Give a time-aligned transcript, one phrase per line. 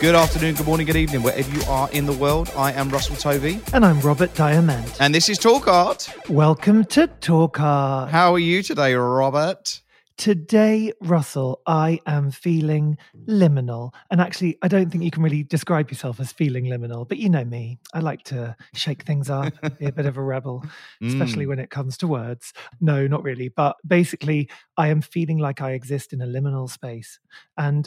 [0.00, 2.50] Good afternoon, good morning, good evening, wherever you are in the world.
[2.56, 4.90] I am Russell Tovey, And I'm Robert Diamond.
[4.98, 6.10] and this is Talk Art.
[6.26, 8.08] Welcome to Talk Art.
[8.10, 9.82] How are you today, Robert?
[10.16, 12.96] Today, Russell, I am feeling
[13.26, 13.92] liminal.
[14.10, 17.28] And actually, I don't think you can really describe yourself as feeling liminal, but you
[17.28, 17.78] know me.
[17.92, 20.64] I like to shake things up, be a bit of a rebel,
[21.02, 21.08] mm.
[21.08, 22.54] especially when it comes to words.
[22.80, 23.48] No, not really.
[23.50, 27.18] But basically, I am feeling like I exist in a liminal space.
[27.58, 27.86] And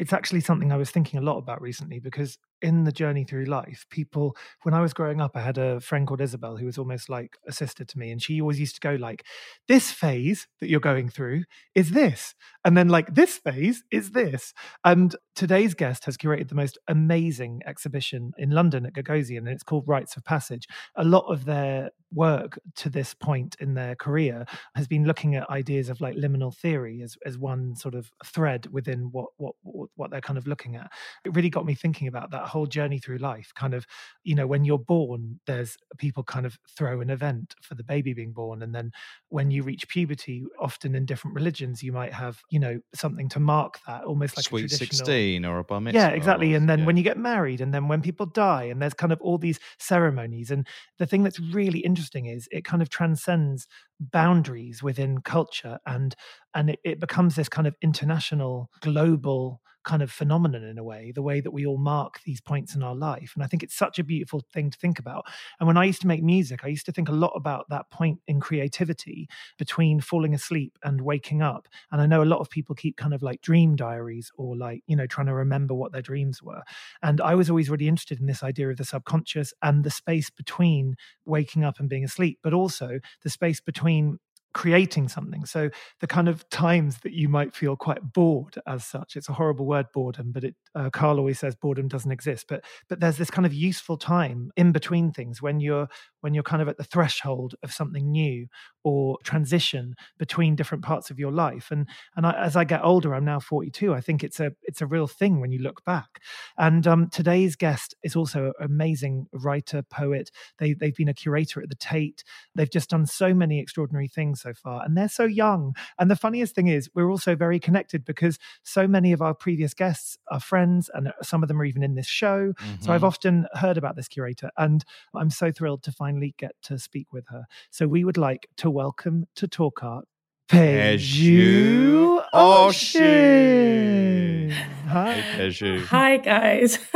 [0.00, 3.44] it's actually something I was thinking a lot about recently because in the journey through
[3.44, 6.78] life, people, when I was growing up, I had a friend called Isabel who was
[6.78, 8.10] almost like a sister to me.
[8.10, 9.24] And she always used to go like,
[9.68, 11.44] this phase that you're going through
[11.74, 12.34] is this.
[12.64, 14.52] And then like this phase is this.
[14.84, 19.62] And today's guest has curated the most amazing exhibition in London at Gagosian, and it's
[19.62, 20.66] called Rites of Passage.
[20.96, 24.44] A lot of their work to this point in their career
[24.74, 28.66] has been looking at ideas of like liminal theory as, as one sort of thread
[28.72, 30.90] within what, what what what they're kind of looking at.
[31.24, 33.52] It really got me thinking about that whole journey through life.
[33.54, 33.86] Kind of,
[34.22, 38.12] you know, when you're born, there's people kind of throw an event for the baby
[38.12, 38.92] being born, and then
[39.28, 43.40] when you reach puberty, often in different religions, you might have you know something to
[43.40, 45.98] mark that, almost like a Sweet 16 or a bar mitzvah.
[45.98, 46.54] yeah, exactly.
[46.54, 46.86] And then yeah.
[46.86, 49.58] when you get married, and then when people die, and there's kind of all these
[49.78, 50.50] ceremonies.
[50.50, 50.66] And
[50.98, 53.66] the thing that's really interesting is it kind of transcends
[53.98, 56.14] boundaries within culture, and
[56.54, 61.12] and it, it becomes this kind of international, global kind of phenomenon in a way.
[61.14, 63.76] The way that we all mark these points in our life, and I think it's
[63.76, 65.26] such a beautiful thing to think about.
[65.58, 67.90] And when I used to make music, I used to think a lot about that
[67.90, 69.28] point in creativity
[69.58, 71.68] between falling asleep and waking up.
[71.90, 74.82] And I know a lot of people keep kind of like dream diaries or like,
[74.86, 76.62] you know, trying to remember what their dreams were.
[77.02, 80.30] And I was always really interested in this idea of the subconscious and the space
[80.30, 84.18] between waking up and being asleep, but also the space between
[84.52, 85.44] creating something.
[85.44, 89.16] So the kind of times that you might feel quite bored as such.
[89.16, 92.46] It's a horrible word, boredom, but it uh, Carl always says boredom doesn't exist.
[92.48, 95.88] But but there's this kind of useful time in between things when you're
[96.20, 98.46] when you're kind of at the threshold of something new
[98.84, 101.68] or transition between different parts of your life.
[101.70, 103.94] And and I, as I get older, I'm now 42.
[103.94, 106.20] I think it's a it's a real thing when you look back.
[106.58, 110.30] And um, today's guest is also an amazing writer, poet.
[110.58, 112.24] They they've been a curator at the Tate.
[112.54, 115.74] They've just done so many extraordinary things so far, and they're so young.
[115.98, 119.74] And the funniest thing is, we're also very connected because so many of our previous
[119.74, 122.52] guests are friends, and some of them are even in this show.
[122.80, 123.06] So I've Mhm.
[123.06, 124.84] often heard about this curator, and
[125.14, 127.44] I'm so thrilled to finally get to speak with her.
[127.70, 130.06] So we would like to welcome to Talk Art.
[130.48, 134.50] Peju Peju Oshin.
[134.50, 134.88] Oshin.
[134.88, 135.14] Hi.
[135.14, 135.86] Hey, Peju.
[135.86, 136.78] Hi guys.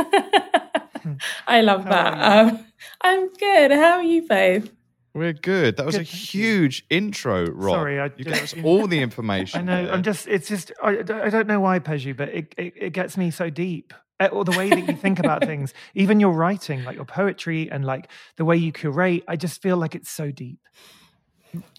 [1.47, 2.47] I love How that.
[2.47, 2.65] Um,
[3.01, 3.71] I'm good.
[3.71, 4.69] How are you both?
[5.15, 5.77] We're good.
[5.77, 6.41] That was a Good, thank you.
[6.43, 7.73] huge intro, Rob.
[7.75, 9.61] Sorry, I you gave us all the information.
[9.61, 9.85] I know.
[9.85, 9.93] there.
[9.93, 10.27] I'm just.
[10.27, 10.71] It's just.
[10.83, 13.93] I, I don't know why, Peju, but it, it it gets me so deep.
[14.19, 17.71] Uh, Or the way that you think about things, even your writing, like your poetry,
[17.71, 19.23] and like the way you curate.
[19.27, 20.59] I just feel like it's so deep.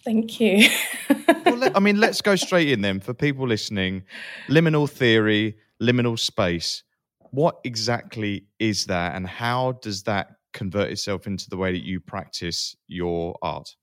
[0.05, 0.69] Thank you.
[1.45, 4.03] Well, let- I mean, let's go straight in then for people listening.
[4.49, 6.83] Liminal theory, liminal space.
[7.31, 12.01] What exactly is that, and how does that convert itself into the way that you
[12.01, 13.77] practice your art?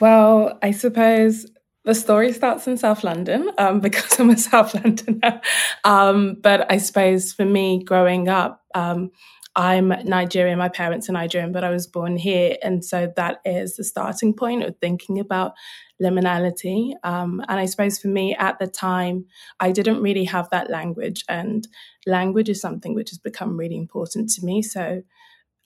[0.00, 1.46] well, I suppose
[1.84, 5.40] the story starts in South London um, because I'm a South Londoner.
[5.84, 9.10] Um, but I suppose for me, growing up, um,
[9.56, 10.58] I'm Nigerian.
[10.58, 14.32] My parents are Nigerian, but I was born here, and so that is the starting
[14.32, 15.54] point of thinking about
[16.02, 16.92] liminality.
[17.02, 19.26] Um, and I suppose for me at the time,
[19.58, 21.66] I didn't really have that language, and
[22.06, 24.62] language is something which has become really important to me.
[24.62, 25.02] So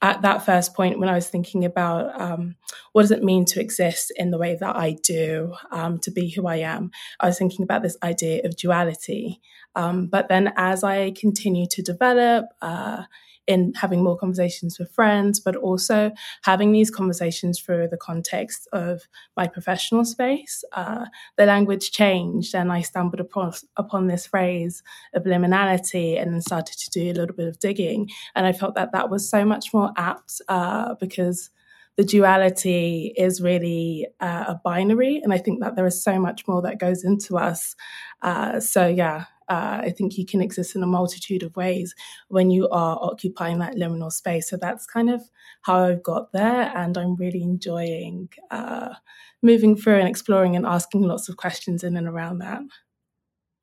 [0.02, 2.56] at that first point, when I was thinking about um,
[2.92, 6.28] what does it mean to exist in the way that I do, um, to be
[6.28, 6.90] who I am,
[7.20, 9.40] I was thinking about this idea of duality.
[9.74, 13.04] Um, but then as I continue to develop, uh,
[13.46, 16.12] in having more conversations with friends, but also
[16.42, 19.02] having these conversations through the context of
[19.36, 20.64] my professional space.
[20.72, 21.06] Uh,
[21.36, 24.82] the language changed, and I stumbled upon, upon this phrase
[25.14, 28.10] of liminality and then started to do a little bit of digging.
[28.34, 31.50] And I felt that that was so much more apt uh, because
[31.96, 35.20] the duality is really uh, a binary.
[35.22, 37.76] And I think that there is so much more that goes into us.
[38.20, 41.94] Uh, so, yeah, uh, I think you can exist in a multitude of ways
[42.28, 44.48] when you are occupying that liminal space.
[44.48, 45.22] So that's kind of
[45.62, 46.72] how I've got there.
[46.74, 48.94] And I'm really enjoying uh,
[49.42, 52.60] moving through and exploring and asking lots of questions in and around that.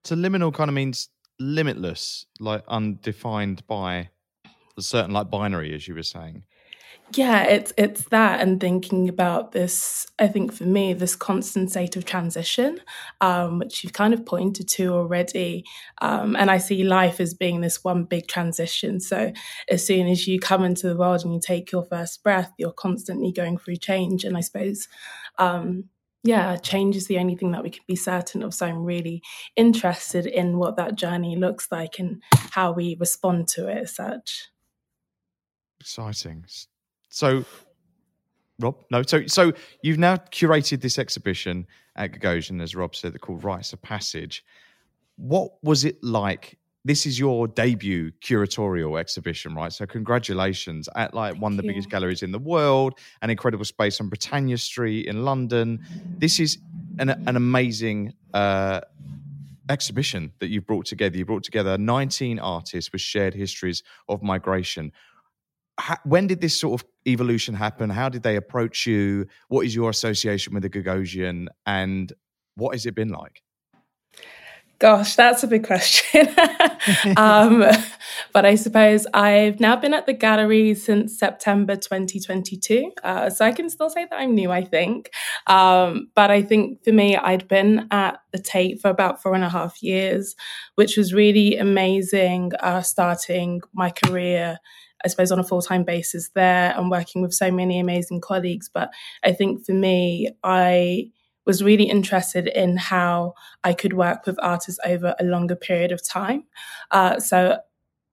[0.04, 4.10] So liminal kind of means limitless, like undefined by
[4.77, 6.44] a certain like binary, as you were saying
[7.18, 11.96] yeah it's it's that and thinking about this i think for me this constant state
[11.96, 12.80] of transition
[13.22, 15.63] um, which you've kind of pointed to already
[16.02, 19.31] um, and i see life as being this one big transition so
[19.69, 22.72] as soon as you come into the world and you take your first breath you're
[22.72, 24.88] constantly going through change and i suppose
[25.38, 25.86] um,
[26.24, 28.54] yeah, change is the only thing that we can be certain of.
[28.54, 29.24] So I'm really
[29.56, 34.50] interested in what that journey looks like and how we respond to it as such.
[35.80, 36.46] Exciting.
[37.12, 37.44] So,
[38.58, 39.04] Rob, no.
[39.04, 39.52] So, so
[39.84, 41.68] you've now curated this exhibition
[41.98, 44.44] at Gagosian, as Rob said, called Rites of Passage.
[45.18, 46.58] What was it like?
[46.84, 49.72] This is your debut curatorial exhibition, right?
[49.74, 54.00] So, congratulations at like one of the biggest galleries in the world, an incredible space
[54.00, 55.84] on Britannia Street in London.
[56.18, 56.60] This is
[56.98, 58.80] an, an amazing uh,
[59.69, 61.18] exhibition that you've brought together.
[61.18, 64.94] You brought together 19 artists with shared histories of migration
[65.81, 67.89] how, when did this sort of evolution happen?
[67.89, 69.25] How did they approach you?
[69.48, 72.13] What is your association with the Gagosian, and
[72.56, 73.42] what has it been like?
[74.78, 76.28] Gosh, that's a big question.
[77.18, 77.63] um,
[78.33, 82.92] but I suppose I've now been at the gallery since September 2022.
[83.04, 85.12] Uh, so I can still say that I'm new, I think.
[85.45, 89.44] Um, but I think for me, I'd been at the Tate for about four and
[89.44, 90.36] a half years,
[90.74, 94.57] which was really amazing uh, starting my career
[95.03, 98.69] I suppose, on a full time basis there and working with so many amazing colleagues.
[98.74, 98.92] But
[99.24, 101.12] I think for me, I
[101.45, 103.33] was really interested in how
[103.63, 106.44] I could work with artists over a longer period of time.
[106.92, 107.57] Uh, so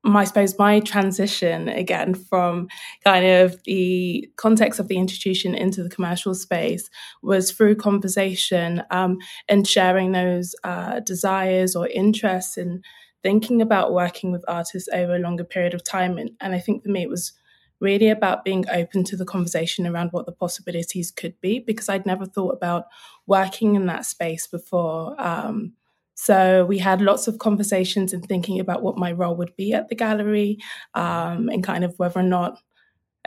[0.05, 2.69] my, I suppose my transition again from
[3.05, 6.89] kind of the context of the institution into the commercial space
[7.23, 9.19] was through conversation um,
[9.49, 12.85] and sharing those uh, desires or interests and
[13.29, 16.17] thinking about working with artists over a longer period of time.
[16.17, 17.35] And, and I think for me, it was
[17.79, 22.07] really about being open to the conversation around what the possibilities could be because I'd
[22.07, 22.87] never thought about
[23.27, 25.15] working in that space before.
[25.19, 25.75] Um,
[26.15, 29.91] so we had lots of conversations and thinking about what my role would be at
[29.91, 30.57] the gallery
[30.95, 32.63] um, and kind of whether or not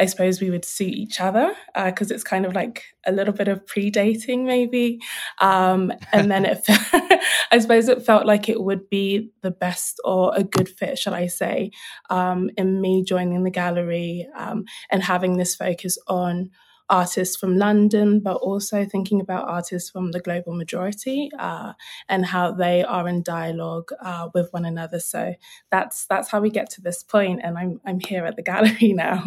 [0.01, 3.35] I suppose we would see each other because uh, it's kind of like a little
[3.35, 4.99] bit of predating, maybe.
[5.39, 6.63] Um, and then it,
[7.51, 11.13] I suppose, it felt like it would be the best or a good fit, shall
[11.13, 11.69] I say,
[12.09, 16.49] um, in me joining the gallery um, and having this focus on
[16.89, 21.73] artists from London, but also thinking about artists from the global majority uh,
[22.09, 24.99] and how they are in dialogue uh, with one another.
[24.99, 25.35] So
[25.69, 28.93] that's that's how we get to this point, and I'm I'm here at the gallery
[28.95, 29.25] now.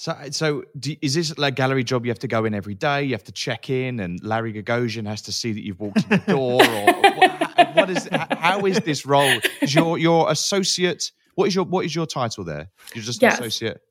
[0.00, 2.06] So, so do, is this like a gallery job?
[2.06, 3.04] You have to go in every day.
[3.04, 6.08] You have to check in, and Larry Gagosian has to see that you've walked in
[6.08, 6.62] the door.
[6.62, 8.08] or what, what is?
[8.10, 9.38] How is this role?
[9.60, 11.12] Is your your associate?
[11.34, 12.70] What is your what is your title there?
[12.94, 13.40] You're just yes.
[13.40, 13.82] associate.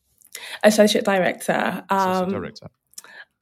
[0.64, 1.84] Associate director.
[1.92, 2.68] Um, associate director.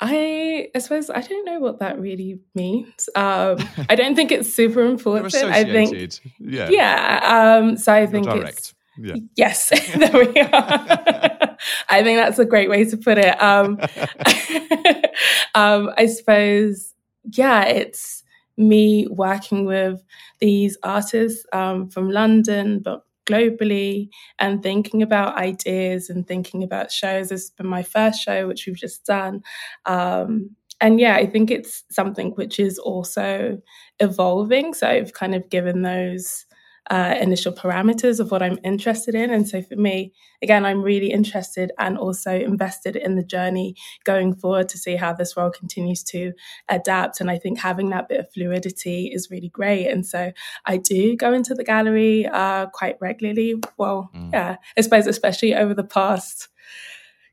[0.01, 3.07] I, I suppose I don't know what that really means.
[3.15, 5.33] Um, I don't think it's super important.
[5.33, 7.59] I think, yeah, yeah.
[7.61, 8.57] Um, so I You're think direct.
[8.57, 9.15] it's yeah.
[9.35, 9.69] yes.
[9.95, 11.57] there we are.
[11.89, 13.41] I think that's a great way to put it.
[13.41, 13.79] Um,
[15.55, 16.93] um, I suppose,
[17.31, 18.23] yeah, it's
[18.57, 20.03] me working with
[20.39, 27.29] these artists um, from London, but globally, and thinking about ideas and thinking about shows.
[27.29, 29.41] This has been my first show, which we've just done.
[29.85, 33.59] Um, and yeah, I think it's something which is also
[33.99, 34.73] evolving.
[34.73, 36.45] So I've kind of given those
[36.89, 39.29] uh, initial parameters of what I'm interested in.
[39.29, 44.35] And so for me, again, I'm really interested and also invested in the journey going
[44.35, 46.33] forward to see how this role continues to
[46.69, 47.19] adapt.
[47.19, 49.87] And I think having that bit of fluidity is really great.
[49.87, 50.31] And so
[50.65, 53.55] I do go into the gallery uh, quite regularly.
[53.77, 54.31] Well, mm.
[54.31, 56.49] yeah, I suppose especially over the past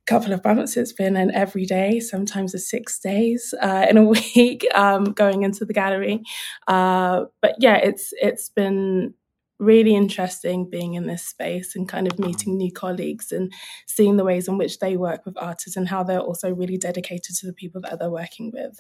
[0.07, 0.77] couple of months.
[0.77, 5.43] It's been an every day, sometimes a six days uh, in a week um, going
[5.43, 6.23] into the gallery.
[6.67, 9.15] Uh, but yeah, it's it's been
[9.59, 13.53] really interesting being in this space and kind of meeting new colleagues and
[13.87, 17.37] seeing the ways in which they work with artists and how they're also really dedicated
[17.37, 18.79] to the people that they're working with.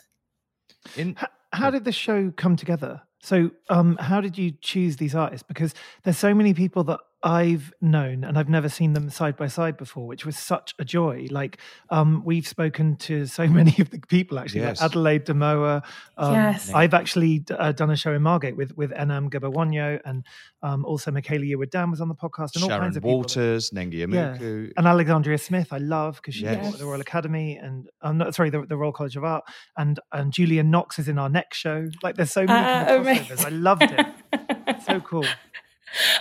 [0.96, 1.16] In,
[1.52, 3.00] how did the show come together?
[3.22, 5.46] So, um, how did you choose these artists?
[5.46, 9.46] Because there's so many people that I've known, and I've never seen them side by
[9.46, 11.26] side before, which was such a joy.
[11.30, 14.80] Like um, we've spoken to so many of the people actually, Yes.
[14.82, 15.82] like Adelaide Damoah.
[16.18, 16.70] Um, Yes.
[16.74, 20.26] I've actually d- uh, done a show in Margate with with Enam Gbewonyo, and
[20.62, 23.14] um, also Michaela Yearwood Dan was on the podcast, and all Sharon kinds of people.
[23.16, 24.06] Walters, Nengi Yeah.
[24.06, 24.72] Omuku.
[24.76, 26.74] And Alexandria Smith, I love because she's Yes.
[26.74, 29.44] at the Royal Academy, and um, no, sorry, the, the Royal College of Art,
[29.78, 31.88] and and Julian Knox is in our next show.
[32.02, 33.30] Like, there's so many kind of crossovers.
[33.30, 33.46] amazing.
[33.46, 34.82] I loved it.
[34.86, 35.24] so cool.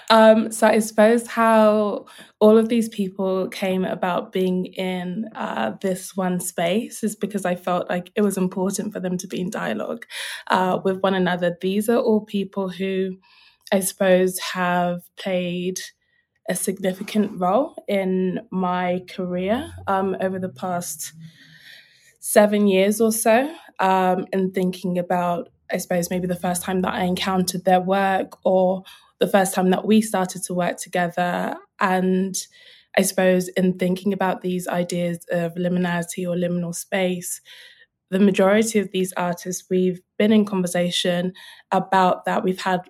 [0.09, 2.05] Um, so I suppose how
[2.39, 7.55] all of these people came about being in uh, this one space is because I
[7.55, 10.05] felt like it was important for them to be in dialogue
[10.47, 11.57] uh, with one another.
[11.61, 13.17] These are all people who
[13.71, 15.79] I suppose have played
[16.49, 21.13] a significant role in my career um, over the past
[22.19, 26.93] seven years or so um, in thinking about, I suppose, maybe the first time that
[26.93, 28.83] I encountered their work or
[29.23, 31.55] the first time that we started to work together.
[31.79, 32.35] And
[32.97, 37.39] I suppose in thinking about these ideas of liminality or liminal space,
[38.09, 41.31] the majority of these artists, we've been in conversation
[41.71, 42.43] about that.
[42.43, 42.81] We've had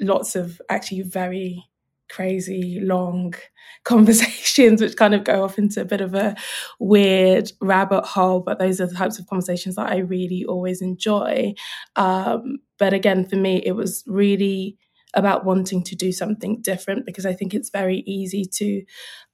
[0.00, 1.64] lots of actually very
[2.08, 3.34] crazy long
[3.84, 6.36] conversations which kind of go off into a bit of a
[6.78, 11.54] weird rabbit hole but those are the types of conversations that i really always enjoy
[11.94, 14.76] um, but again for me it was really
[15.14, 18.82] about wanting to do something different because I think it's very easy to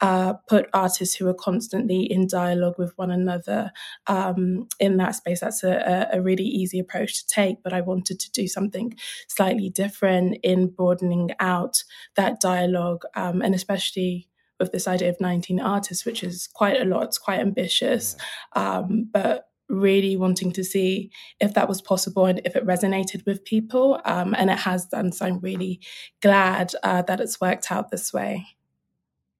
[0.01, 3.73] uh, put artists who are constantly in dialogue with one another
[4.07, 5.41] um, in that space.
[5.41, 8.95] That's a, a really easy approach to take, but I wanted to do something
[9.29, 11.83] slightly different in broadening out
[12.17, 14.29] that dialogue um, and especially
[14.59, 18.17] with this idea of 19 artists, which is quite a lot, it's quite ambitious,
[18.55, 23.45] um, but really wanting to see if that was possible and if it resonated with
[23.45, 24.01] people.
[24.05, 25.13] Um, and it has done.
[25.13, 25.81] So I'm really
[26.23, 28.47] glad uh, that it's worked out this way.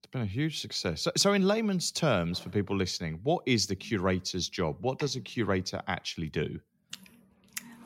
[0.03, 1.03] It's been a huge success.
[1.03, 4.77] So, so, in layman's terms, for people listening, what is the curator's job?
[4.81, 6.61] What does a curator actually do?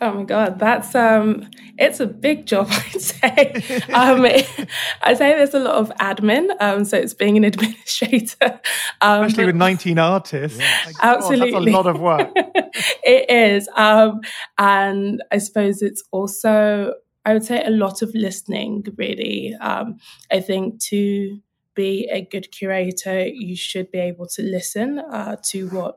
[0.02, 2.69] Oh my god, that's um, it's a big job.
[2.71, 3.83] I'd say.
[3.92, 4.25] um,
[5.02, 6.49] I'd say there's a lot of admin.
[6.59, 8.61] Um, so it's being an administrator,
[9.02, 10.59] um, Especially with 19 artists.
[10.59, 11.50] My God, Absolutely.
[11.52, 12.30] that's a lot of work.
[12.35, 13.69] it is.
[13.76, 14.21] Um,
[14.57, 16.95] and I suppose it's also,
[17.26, 19.54] I would say, a lot of listening, really.
[19.61, 19.99] Um,
[20.33, 21.40] I think to
[21.75, 25.97] be a good curator, you should be able to listen uh, to what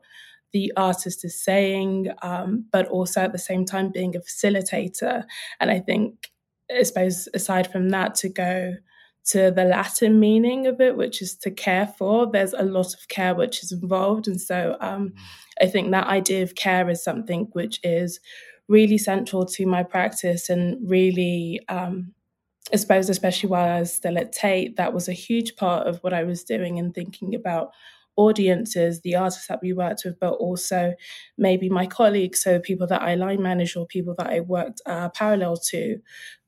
[0.54, 5.24] the artist is saying, um, but also at the same time being a facilitator.
[5.58, 6.30] And I think,
[6.74, 8.74] I suppose, aside from that, to go
[9.26, 13.08] to the Latin meaning of it, which is to care for, there's a lot of
[13.08, 14.28] care which is involved.
[14.28, 15.12] And so um,
[15.60, 18.20] I think that idea of care is something which is
[18.68, 21.60] really central to my practice and really.
[21.68, 22.14] Um,
[22.72, 25.98] I suppose, especially while I was still at Tate, that was a huge part of
[25.98, 27.72] what I was doing and thinking about
[28.16, 30.94] audiences, the artists that we worked with, but also
[31.38, 35.08] maybe my colleagues, so people that I line manage or people that I worked uh,
[35.10, 35.98] parallel to.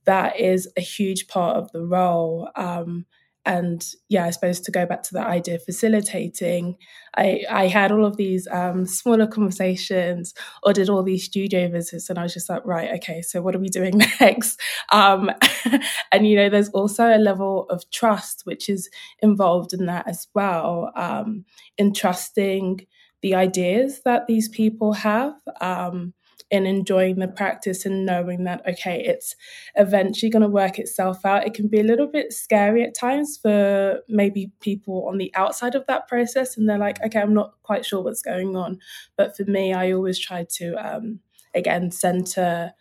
[0.04, 2.48] That is a huge part of the role.
[2.54, 3.06] Um,
[3.46, 6.76] and yeah, I suppose to go back to the idea of facilitating,
[7.16, 10.34] I, I had all of these um, smaller conversations
[10.64, 13.54] or did all these studio visits, and I was just like, right, okay, so what
[13.54, 14.60] are we doing next?
[14.90, 15.30] Um,
[16.12, 20.26] and you know, there's also a level of trust which is involved in that as
[20.34, 21.44] well, um,
[21.78, 22.84] in trusting
[23.22, 25.34] the ideas that these people have.
[25.60, 26.14] Um,
[26.50, 29.34] in enjoying the practice and knowing that okay it's
[29.74, 31.46] eventually going to work itself out.
[31.46, 35.74] It can be a little bit scary at times for maybe people on the outside
[35.74, 38.78] of that process and they're like okay i'm not quite sure what's going on.
[39.16, 41.20] But for me i always try to um,
[41.54, 42.72] again center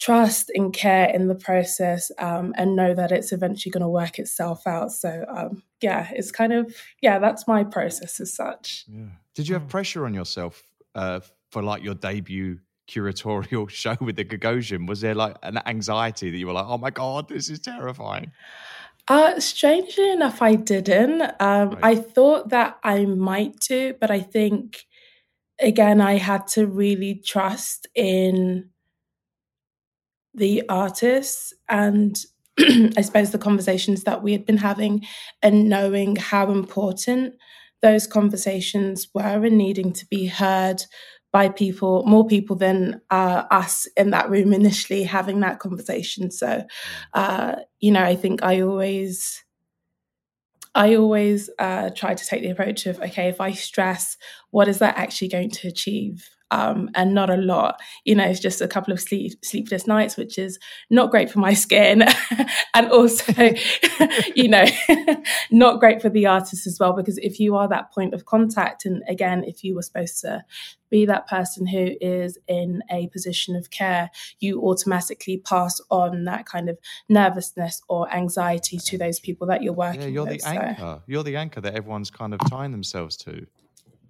[0.00, 4.18] trust and care in the process um, and know that it's eventually going to work
[4.18, 4.92] itself out.
[4.92, 8.84] So um, yeah it's kind of yeah that's my process as such.
[8.88, 9.06] Yeah.
[9.34, 10.62] Did you have pressure on yourself
[10.94, 11.20] uh,
[11.50, 12.58] for like your debut
[12.88, 14.88] curatorial show with the Gagosian?
[14.88, 18.32] Was there like an anxiety that you were like, oh my God, this is terrifying?
[19.06, 21.22] Uh, strangely enough, I didn't.
[21.40, 21.78] Um, Right.
[21.82, 24.86] I thought that I might do, but I think,
[25.60, 28.70] again, I had to really trust in
[30.34, 32.18] the artists and
[32.58, 35.06] I suppose the conversations that we had been having
[35.42, 37.34] and knowing how important
[37.82, 40.82] those conversations were and needing to be heard
[41.34, 46.30] by people, more people than uh, us in that room initially having that conversation.
[46.30, 46.64] So,
[47.12, 49.42] uh, you know, I think I always,
[50.76, 54.16] I always uh, try to take the approach of, okay, if I stress,
[54.52, 56.30] what is that actually going to achieve?
[56.50, 57.80] Um, and not a lot.
[58.04, 60.58] You know, it's just a couple of sleep, sleepless nights, which is
[60.90, 62.04] not great for my skin,
[62.74, 63.32] and also,
[64.34, 64.64] you know,
[65.50, 66.92] not great for the artist as well.
[66.92, 70.44] Because if you are that point of contact, and again, if you were supposed to
[70.90, 76.46] be that person who is in a position of care, you automatically pass on that
[76.46, 80.40] kind of nervousness or anxiety to those people that you're working yeah, you're with.
[80.42, 81.02] the anchor.
[81.06, 83.46] You're the anchor that everyone's kind of tying themselves to.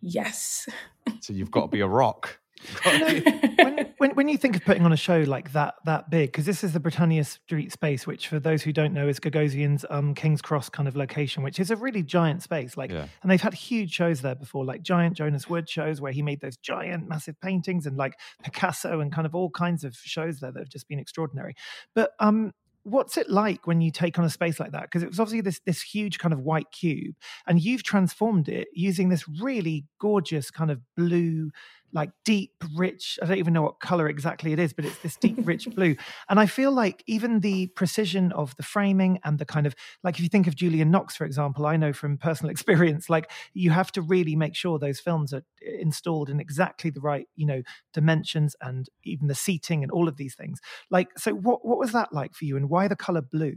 [0.05, 0.69] Yes.
[1.21, 2.39] so you've got to be a rock.
[2.85, 6.47] when, when, when, you think of putting on a show like that that big, because
[6.47, 10.15] this is the Britannia Street space, which for those who don't know is Gagosian's um,
[10.15, 12.77] King's Cross kind of location, which is a really giant space.
[12.77, 13.07] Like, yeah.
[13.23, 16.41] and they've had huge shows there before, like giant Jonas Wood shows where he made
[16.41, 20.53] those giant, massive paintings, and like Picasso and kind of all kinds of shows there
[20.53, 21.55] that have just been extraordinary.
[21.95, 22.53] But um,
[22.85, 24.83] what's it like when you take on a space like that?
[24.83, 28.69] Because it was obviously this this huge kind of white cube and you've transformed it
[28.73, 31.51] using this really gorgeous kind of blue
[31.95, 33.19] like deep, rich.
[33.23, 35.95] I don't even know what color exactly it is, but it's this deep, rich blue.
[36.29, 40.17] And I feel like even the precision of the framing and the kind of like
[40.17, 43.71] if you think of Julian Knox, for example, I know from personal experience, like you
[43.71, 47.63] have to really make sure those films are installed in exactly the right, you know,
[47.93, 50.61] dimensions and even the seating and all of these things.
[50.91, 53.55] Like, so what what was that like for you, and why the color blue?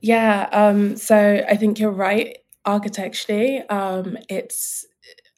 [0.00, 2.38] Yeah, um, so I think you're right.
[2.64, 4.84] Architecturally, um, it's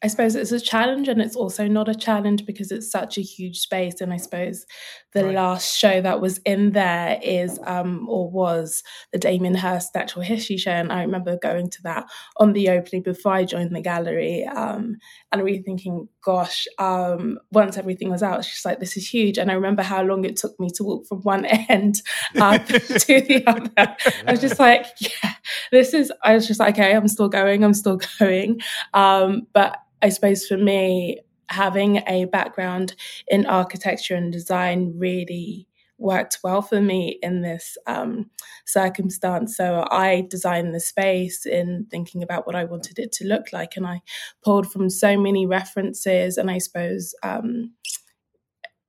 [0.03, 3.23] I suppose it's a challenge and it's also not a challenge because it's such a
[3.23, 4.01] huge space.
[4.01, 4.65] And I suppose
[5.13, 5.35] the right.
[5.35, 10.57] last show that was in there is um, or was the Damien Hirst Natural History
[10.57, 10.71] Show.
[10.71, 14.97] And I remember going to that on the opening before I joined the gallery um,
[15.33, 19.37] and really thinking, gosh, um, once everything was out, it's just like, this is huge.
[19.37, 22.03] And I remember how long it took me to walk from one end
[22.37, 23.97] uh, to the other.
[24.27, 25.33] I was just like, yeah,
[25.73, 28.61] this is, I was just like, okay, I'm still going, I'm still going.
[28.95, 32.95] Um, but I suppose for me, having a background
[33.27, 35.67] in architecture and design really
[35.99, 38.31] worked well for me in this um,
[38.67, 39.57] circumstance.
[39.57, 43.77] So I designed the space in thinking about what I wanted it to look like,
[43.77, 44.01] and I
[44.45, 46.39] pulled from so many references.
[46.39, 47.73] And I suppose, um,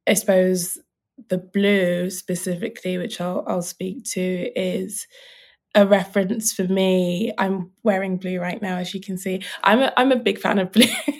[0.07, 0.77] I suppose
[1.29, 5.07] the blue specifically, which I'll, I'll speak to, is
[5.75, 7.32] a reference for me.
[7.38, 9.43] I'm wearing blue right now, as you can see.
[9.63, 10.86] I'm a, I'm a big fan of blue.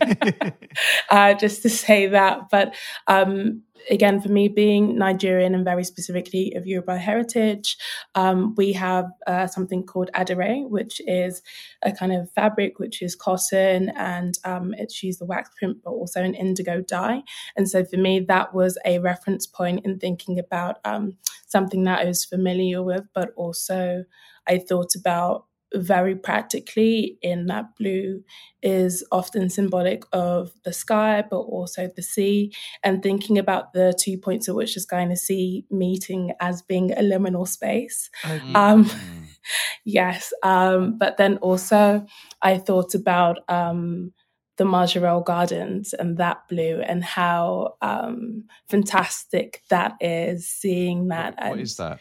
[1.10, 2.74] uh, just to say that, but
[3.06, 7.76] um, again, for me, being Nigerian and very specifically of Yoruba heritage,
[8.14, 11.42] um, we have uh, something called adire, which is
[11.82, 15.90] a kind of fabric which is cotton and um, it's used the wax print, but
[15.90, 17.22] also an indigo dye.
[17.56, 21.16] And so for me, that was a reference point in thinking about um,
[21.46, 24.04] something that I was familiar with, but also
[24.46, 28.22] I thought about very practically in that blue
[28.62, 34.18] is often symbolic of the sky, but also the sea, and thinking about the two
[34.18, 38.10] points at which the sky and the sea meeting as being a liminal space.
[38.22, 38.56] Mm-hmm.
[38.56, 38.90] Um,
[39.84, 42.06] yes, um, but then also
[42.40, 44.12] I thought about um,
[44.58, 51.34] the Majorelle Gardens and that blue and how um, fantastic that is, seeing that.
[51.38, 51.98] what, what is that?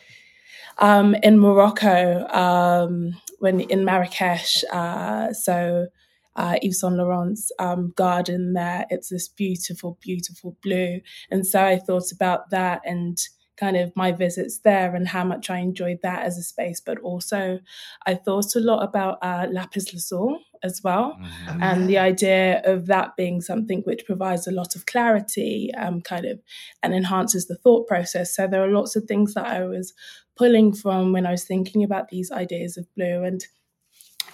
[0.77, 4.63] Um, in Morocco, um, when in Marrakesh.
[4.71, 5.87] Uh, so
[6.35, 11.01] uh, Yves Saint Laurent's um, garden there, it's this beautiful, beautiful blue.
[11.29, 13.17] And so I thought about that and
[13.61, 16.81] kind of my visits there and how much I enjoyed that as a space.
[16.81, 17.59] But also,
[18.05, 21.63] I thought a lot about uh, lapis lazuli as well, mm-hmm.
[21.63, 26.25] and the idea of that being something which provides a lot of clarity, um, kind
[26.25, 26.39] of,
[26.83, 28.35] and enhances the thought process.
[28.35, 29.93] So there are lots of things that I was
[30.35, 33.23] pulling from when I was thinking about these ideas of blue.
[33.23, 33.45] And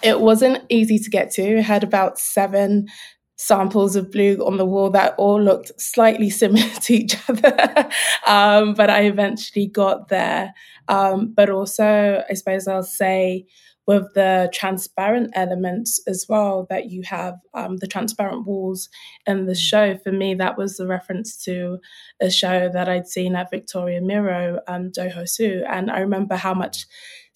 [0.02, 1.58] it wasn't easy to get to.
[1.58, 2.86] I had about seven
[3.38, 7.88] samples of blue on the wall that all looked slightly similar to each other.
[8.26, 10.52] um, but I eventually got there.
[10.88, 13.46] Um, but also, I suppose I'll say,
[13.88, 18.90] with the transparent elements as well that you have um, the transparent walls
[19.26, 19.56] in the mm.
[19.56, 21.78] show for me that was the reference to
[22.20, 26.36] a show that i'd seen at victoria miro um, Do Ho Suh and i remember
[26.36, 26.84] how much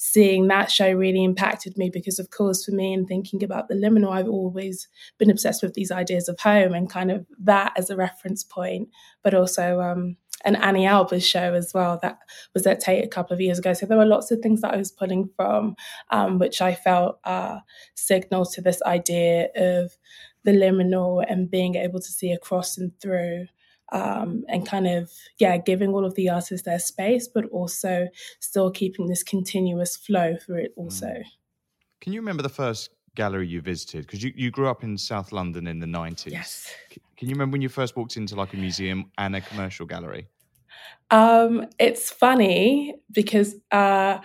[0.05, 3.75] seeing that show really impacted me because of course for me and thinking about the
[3.75, 7.89] liminal i've always been obsessed with these ideas of home and kind of that as
[7.89, 8.89] a reference point
[9.23, 12.19] but also um, an Anni Albers show as well that
[12.53, 13.75] was at Tate a couple of years ago.
[13.75, 15.77] So there were lots of things that I was pulling from,
[16.11, 17.61] um, which I felt uh,
[17.95, 19.93] signal to this idea of
[20.43, 23.47] the liminal and being able to see across and through.
[23.93, 28.09] Um, and kind of yeah giving all of the artists their space but also
[28.41, 31.23] still keeping this continuous flow through it also
[32.01, 34.07] can you remember the first gallery you visited?
[34.07, 36.33] Because you, you grew up in South London in the 90s.
[36.33, 36.75] Yes.
[36.91, 40.27] Can you remember when you first walked into like a museum and a commercial gallery?
[41.11, 44.19] Um, it's funny because uh,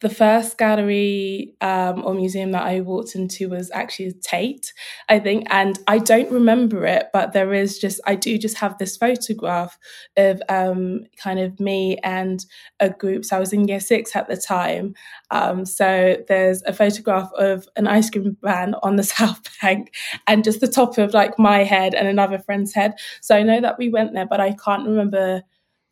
[0.00, 4.74] the first gallery um, or museum that I walked into was actually Tate,
[5.08, 8.76] I think, and I don't remember it, but there is just I do just have
[8.76, 9.78] this photograph
[10.18, 12.44] of um, kind of me and
[12.80, 13.24] a group.
[13.24, 14.94] So I was in year six at the time.
[15.30, 19.94] Um, so there's a photograph of an ice cream van on the South Bank,
[20.26, 22.92] and just the top of like my head and another friend's head.
[23.22, 25.42] So I know that we went there, but I can't remember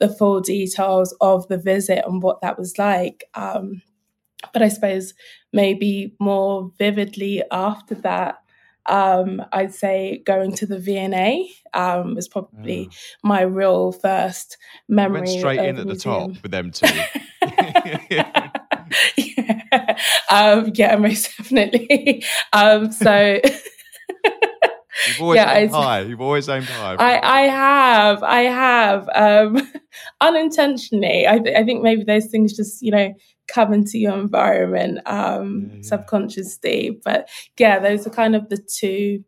[0.03, 3.23] the full details of the visit and what that was like.
[3.35, 3.83] Um,
[4.53, 5.15] but I suppose
[5.53, 8.43] maybe more vividly after that,
[8.87, 12.95] um, I'd say going to the V&A um, was probably mm.
[13.23, 14.57] my real first
[14.89, 15.21] memory.
[15.21, 16.89] Went straight in at the top with them two.
[18.11, 18.51] yeah.
[20.31, 22.25] Um, yeah, most definitely.
[22.53, 23.41] Um, so.
[25.09, 26.01] You've always yeah, aimed high.
[26.01, 26.95] You've always aimed high.
[26.95, 28.23] I, I have.
[28.23, 29.09] I have.
[29.15, 29.73] Um,
[30.21, 31.27] unintentionally.
[31.27, 33.15] I, th- I think maybe those things just, you know,
[33.49, 35.83] come into your environment um, yeah, yeah.
[35.83, 37.01] subconsciously.
[37.05, 39.25] But yeah, those are kind of the two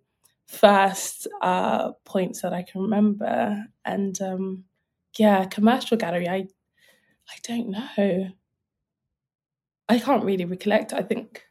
[0.46, 3.64] first uh, points that I can remember.
[3.84, 4.64] And um,
[5.18, 6.46] yeah, commercial gallery, I
[7.28, 8.30] I don't know.
[9.88, 10.92] I can't really recollect.
[10.92, 11.42] I think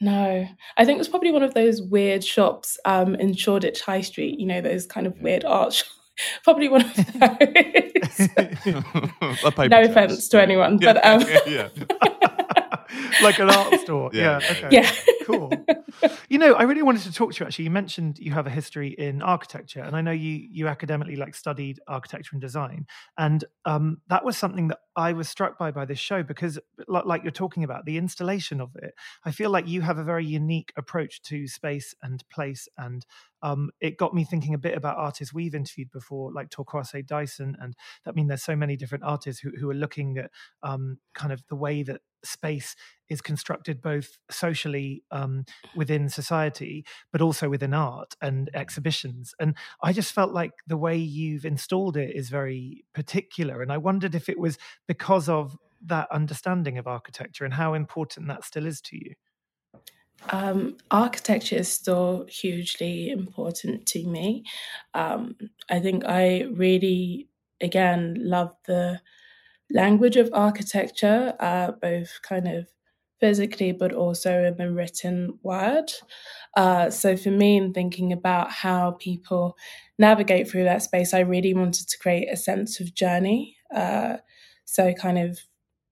[0.00, 4.02] no, I think it was probably one of those weird shops um, in Shoreditch High
[4.02, 4.38] Street.
[4.38, 5.90] You know, those kind of weird art shops
[6.44, 8.28] probably one of those.
[9.68, 11.20] no offense to anyone, yeah, but um...
[11.46, 11.68] yeah,
[13.22, 14.10] like an art store.
[14.12, 14.40] Yeah.
[14.40, 14.50] yeah.
[14.50, 14.68] Okay.
[14.70, 14.92] Yeah.
[15.24, 15.52] cool.
[16.28, 17.46] You know, I really wanted to talk to you.
[17.46, 21.16] Actually, you mentioned you have a history in architecture, and I know you you academically
[21.16, 22.86] like studied architecture and design,
[23.18, 27.22] and um, that was something that I was struck by by this show because, like
[27.22, 28.94] you're talking about, the installation of it.
[29.24, 33.04] I feel like you have a very unique approach to space and place and
[33.42, 37.56] um, it got me thinking a bit about artists we've interviewed before, like Torkwase Dyson.
[37.60, 37.76] And
[38.06, 40.30] I mean, there's so many different artists who, who are looking at
[40.62, 42.76] um, kind of the way that space
[43.08, 49.34] is constructed both socially um, within society, but also within art and exhibitions.
[49.38, 53.62] And I just felt like the way you've installed it is very particular.
[53.62, 54.58] And I wondered if it was
[54.88, 59.14] because of that understanding of architecture and how important that still is to you.
[60.30, 64.44] Um, architecture is still hugely important to me.
[64.94, 65.36] Um,
[65.70, 67.28] I think I really,
[67.60, 69.00] again, love the
[69.70, 72.66] language of architecture, uh, both kind of
[73.20, 75.90] physically but also in the written word.
[76.56, 79.56] Uh, so for me, in thinking about how people
[79.98, 83.56] navigate through that space, I really wanted to create a sense of journey.
[83.74, 84.18] Uh,
[84.64, 85.38] so kind of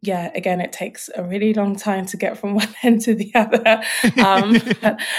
[0.06, 3.32] yeah, again, it takes a really long time to get from one end to the
[3.34, 3.82] other.
[4.24, 4.60] Um,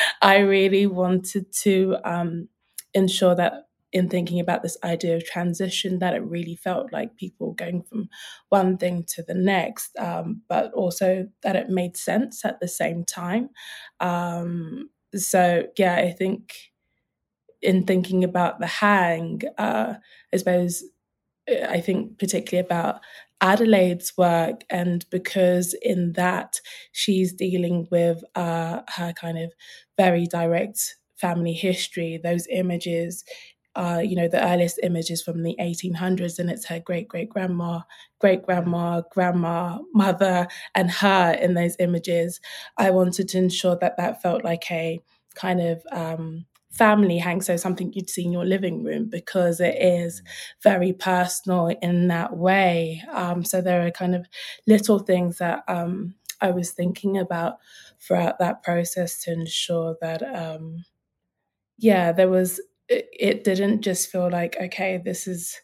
[0.21, 2.49] I really wanted to um,
[2.93, 3.64] ensure that
[3.95, 8.09] in thinking about this idea of transition, that it really felt like people going from
[8.49, 13.05] one thing to the next, um, but also that it made sense at the same
[13.05, 13.49] time.
[14.01, 16.53] Um, so, yeah, I think
[17.61, 19.95] in thinking about the hang, uh,
[20.33, 20.83] I suppose
[21.49, 23.01] I think particularly about
[23.41, 26.59] Adelaide's work, and because in that
[26.91, 29.53] she's dealing with uh, her kind of
[29.97, 33.23] very direct family history, those images.
[33.75, 37.81] Uh, you know, the earliest images from the 1800s, and it's her great great grandma,
[38.19, 42.39] great grandma, grandma, mother, and her in those images.
[42.77, 45.01] I wanted to ensure that that felt like a
[45.35, 49.75] kind of um, family hang so something you'd see in your living room because it
[49.79, 50.21] is
[50.61, 54.25] very personal in that way um, so there are kind of
[54.67, 57.55] little things that um, i was thinking about
[58.01, 60.83] throughout that process to ensure that um,
[61.77, 65.55] yeah there was it, it didn't just feel like okay this is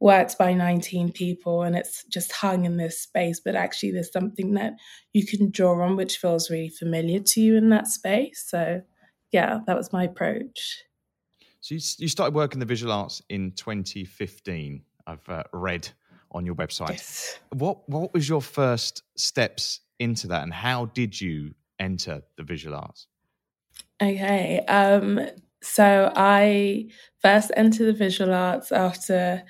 [0.00, 4.54] works by 19 people and it's just hung in this space but actually there's something
[4.54, 4.74] that
[5.12, 8.80] you can draw on which feels really familiar to you in that space so
[9.32, 10.82] yeah, that was my approach.
[11.60, 14.82] So you, you started working the visual arts in 2015.
[15.06, 15.88] I've uh, read
[16.32, 16.90] on your website.
[16.90, 17.38] Yes.
[17.52, 22.76] What what was your first steps into that, and how did you enter the visual
[22.76, 23.06] arts?
[24.00, 25.20] Okay, um,
[25.62, 26.86] so I
[27.20, 29.42] first entered the visual arts after.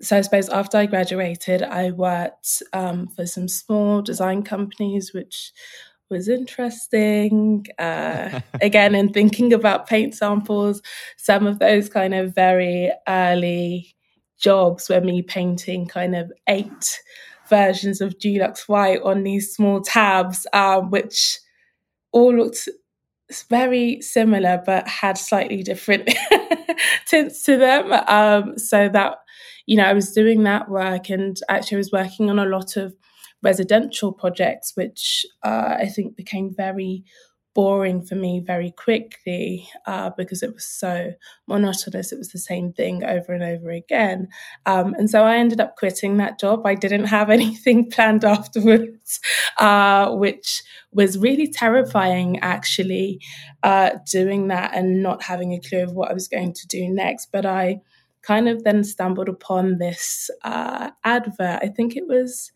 [0.00, 5.52] So I suppose after I graduated, I worked um, for some small design companies, which
[6.10, 7.66] was interesting.
[7.78, 10.82] Uh, again, in thinking about paint samples,
[11.16, 13.94] some of those kind of very early
[14.38, 17.00] jobs were me painting kind of eight
[17.48, 21.38] versions of Dulux White on these small tabs, um, which
[22.12, 22.68] all looked
[23.40, 26.10] very similar but had slightly different
[27.06, 27.92] tints to them.
[28.06, 29.18] Um, so that,
[29.66, 32.76] you know, I was doing that work and actually I was working on a lot
[32.76, 32.94] of
[33.42, 37.04] residential projects, which uh, I think became very
[37.54, 41.12] boring for me very quickly uh, because it was so
[41.46, 42.12] monotonous.
[42.12, 44.28] It was the same thing over and over again.
[44.66, 46.66] Um, and so I ended up quitting that job.
[46.66, 49.20] I didn't have anything planned afterwards,
[49.58, 50.62] uh, which
[50.92, 53.20] was really terrifying actually,
[53.62, 56.88] uh, doing that and not having a clue of what I was going to do
[56.88, 57.28] next.
[57.32, 57.80] But I
[58.22, 61.60] kind of then stumbled upon this uh, advert.
[61.62, 62.52] I think it was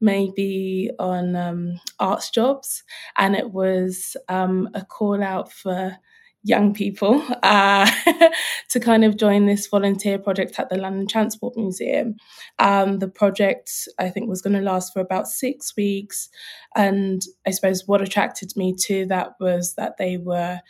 [0.00, 2.82] maybe on um, arts jobs,
[3.16, 5.96] and it was um, a call out for
[6.44, 7.90] young people uh,
[8.70, 12.16] to kind of join this volunteer project at the London Transport Museum.
[12.58, 16.28] Um, the project, I think, was going to last for about six weeks.
[16.76, 20.60] And I suppose what attracted me to that was that they were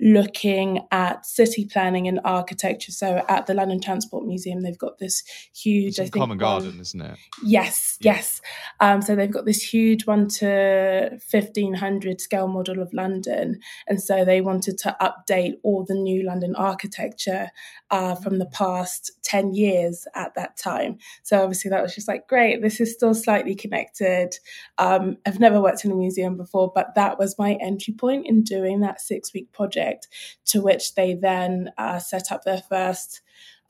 [0.00, 2.92] looking at city planning and architecture.
[2.92, 5.22] So at the London Transport Museum, they've got this
[5.54, 7.18] huge, I think, Covent Garden, isn't it?
[7.42, 8.14] Yes, yeah.
[8.14, 8.40] yes.
[8.80, 14.02] Um, so they've got this huge one to fifteen hundred scale model of London, and
[14.02, 17.50] so they wanted to update all the new London architecture
[17.90, 20.98] uh, from the past ten years at that time.
[21.22, 22.62] So obviously that was just like great.
[22.62, 24.34] This is still slightly connected.
[24.76, 28.42] Um, I've never worked in a museum before, but that was my entry point in
[28.42, 30.08] doing that six week project project,
[30.46, 33.20] to which they then uh, set up their first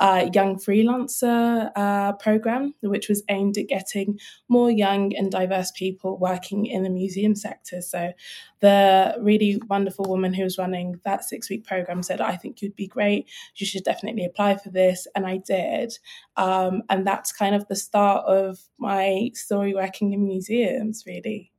[0.00, 6.18] uh, young freelancer uh, program, which was aimed at getting more young and diverse people
[6.18, 7.80] working in the museum sector.
[7.80, 8.12] So,
[8.60, 12.76] the really wonderful woman who was running that six week program said, I think you'd
[12.76, 13.28] be great.
[13.56, 15.06] You should definitely apply for this.
[15.14, 15.96] And I did.
[16.36, 21.52] Um, and that's kind of the start of my story working in museums, really.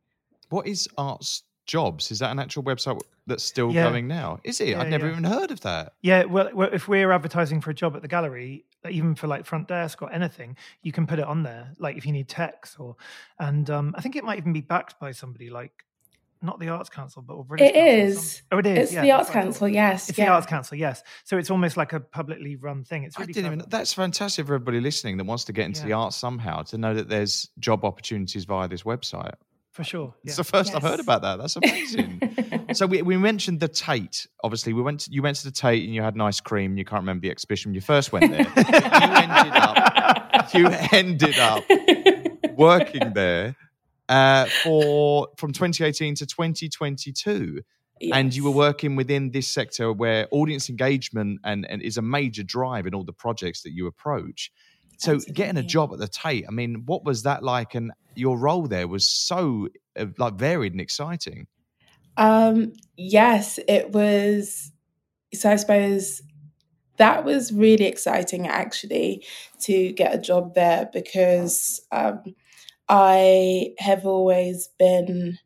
[0.50, 2.12] What is arts jobs.
[2.12, 3.84] Is that an actual website that's still yeah.
[3.84, 4.40] going now?
[4.44, 4.70] Is it?
[4.70, 5.12] Yeah, I'd never yeah.
[5.12, 5.94] even heard of that.
[6.02, 9.46] Yeah, well, well, if we're advertising for a job at the gallery, even for like
[9.46, 11.72] front desk or anything, you can put it on there.
[11.78, 12.96] Like if you need text or,
[13.38, 15.86] and um, I think it might even be backed by somebody like
[16.42, 18.42] not the Arts Council, but British it is.
[18.52, 18.78] Oh, it is.
[18.78, 19.68] It's yeah, the Arts Council.
[19.68, 20.26] Yes, it's yeah.
[20.26, 20.78] the Arts Council.
[20.78, 21.04] Yes.
[21.26, 23.04] So it's almost like a publicly run thing.
[23.04, 23.32] It's really.
[23.32, 25.88] I didn't even, that's fantastic for everybody listening that wants to get into yeah.
[25.88, 29.34] the arts somehow to know that there's job opportunities via this website
[29.80, 30.14] for sure.
[30.24, 30.32] Yeah.
[30.32, 30.76] It's the first yes.
[30.76, 31.40] I've heard about that.
[31.40, 32.66] That's amazing.
[32.74, 34.28] so we, we mentioned the Tate.
[34.44, 35.00] Obviously, we went.
[35.02, 36.78] To, you went to the Tate and you had an ice cream.
[36.78, 38.42] You can't remember the exhibition when you first went there.
[38.42, 40.54] you ended up.
[40.54, 41.64] You ended up
[42.58, 43.56] working there
[44.10, 47.62] uh, for from 2018 to 2022.
[48.02, 48.18] Yes.
[48.18, 52.44] And you were working within this sector where audience engagement and, and is a major
[52.44, 54.52] drive in all the projects that you approach.
[55.00, 55.34] So Absolutely.
[55.34, 57.74] getting a job at the Tate, I mean, what was that like?
[57.74, 61.48] And your role there was so uh, like varied and exciting.
[62.18, 64.72] Um, yes, it was.
[65.34, 66.22] So I suppose
[66.98, 69.26] that was really exciting actually
[69.62, 72.22] to get a job there because um,
[72.90, 75.38] I have always been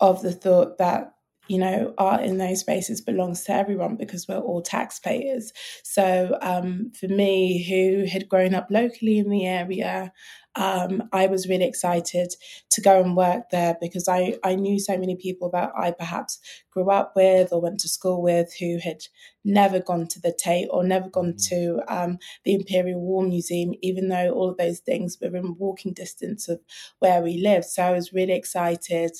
[0.00, 1.12] of the thought that
[1.50, 5.52] you know, art in those spaces belongs to everyone because we're all taxpayers.
[5.82, 10.12] So um, for me, who had grown up locally in the area,
[10.54, 12.34] um, I was really excited
[12.70, 16.38] to go and work there because I, I knew so many people that I perhaps
[16.70, 19.02] grew up with or went to school with who had
[19.44, 21.48] never gone to the Tate or never gone mm.
[21.48, 25.94] to um, the Imperial War Museum, even though all of those things were in walking
[25.94, 26.60] distance of
[27.00, 27.64] where we lived.
[27.64, 29.10] So I was really excited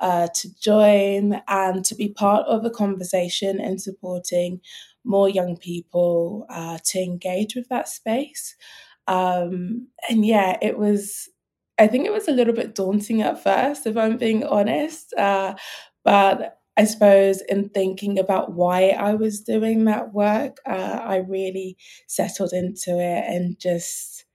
[0.00, 4.60] uh, to join and to be part of a conversation and supporting
[5.04, 8.56] more young people uh, to engage with that space.
[9.06, 11.28] Um, and yeah, it was,
[11.78, 15.14] I think it was a little bit daunting at first, if I'm being honest.
[15.14, 15.54] Uh,
[16.04, 21.78] but I suppose in thinking about why I was doing that work, uh, I really
[22.06, 24.25] settled into it and just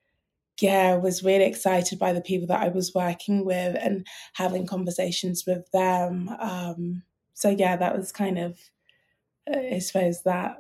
[0.60, 5.44] yeah, was really excited by the people that I was working with and having conversations
[5.46, 6.30] with them.
[6.40, 8.60] Um, so yeah, that was kind of,
[9.52, 10.58] uh, I suppose that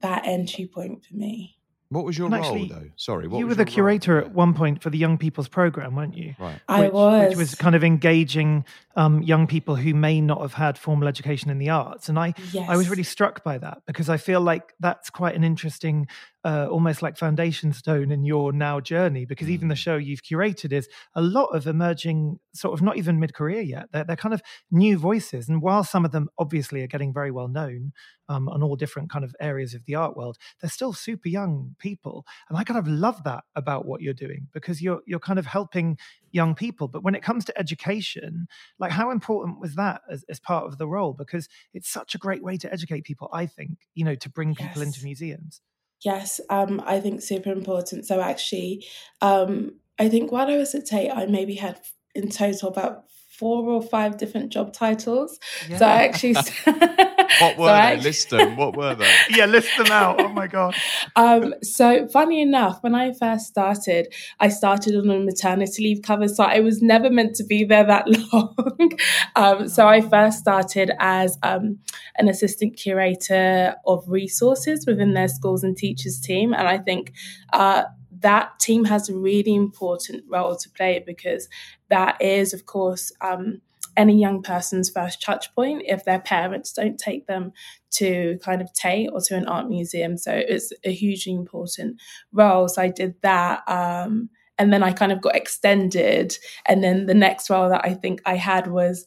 [0.00, 1.56] that entry point for me.
[1.92, 2.88] What was your and role actually, though?
[2.96, 4.24] Sorry, you were the curator role?
[4.24, 6.34] at one point for the young people's program, weren't you?
[6.38, 7.28] Right, I was.
[7.28, 8.64] Which was kind of engaging
[8.96, 12.32] um, young people who may not have had formal education in the arts, and I,
[12.50, 12.66] yes.
[12.70, 16.08] I was really struck by that because I feel like that's quite an interesting
[16.44, 19.78] uh, almost like foundation stone in your now journey because even the mm.
[19.78, 23.86] show you've curated is a lot of emerging sort of not even mid-career yet.
[23.92, 27.30] They're, they're kind of new voices and while some of them obviously are getting very
[27.30, 27.92] well known
[28.28, 31.74] um, on all different kind of areas of the art world they're still super young
[31.78, 32.26] people.
[32.48, 35.46] And i kind of love that about what you're doing because you're you're kind of
[35.46, 35.98] helping
[36.30, 36.88] young people.
[36.88, 38.46] But when it comes to education
[38.78, 41.12] like how important was that as, as part of the role?
[41.12, 44.54] Because it's such a great way to educate people i think you know to bring
[44.54, 44.86] people yes.
[44.86, 45.60] into museums
[46.04, 48.06] Yes, um, I think super important.
[48.06, 48.84] So actually,
[49.20, 51.80] um, I think while I was at Tate, I maybe had
[52.14, 55.38] in total about four or five different job titles.
[55.68, 55.78] Yeah.
[55.78, 56.36] So I actually.
[57.40, 57.78] what were so they?
[57.78, 58.56] Actually, list them.
[58.56, 59.10] What were they?
[59.30, 60.20] yeah, list them out.
[60.20, 60.74] Oh my god.
[61.16, 66.28] Um, so funny enough, when I first started, I started on a maternity leave cover,
[66.28, 68.98] so I was never meant to be there that long.
[69.36, 71.78] um, so I first started as um,
[72.16, 77.12] an assistant curator of resources within their schools and teachers team, and I think.
[77.52, 77.84] Uh,
[78.22, 81.48] that team has a really important role to play because
[81.88, 83.60] that is, of course, um,
[83.96, 87.52] any young person's first touch point if their parents don't take them
[87.92, 90.16] to kind of Tate or to an art museum.
[90.16, 92.00] So it's a hugely important
[92.32, 92.68] role.
[92.68, 93.62] So I did that.
[93.68, 96.36] Um, and then I kind of got extended.
[96.66, 99.06] And then the next role that I think I had was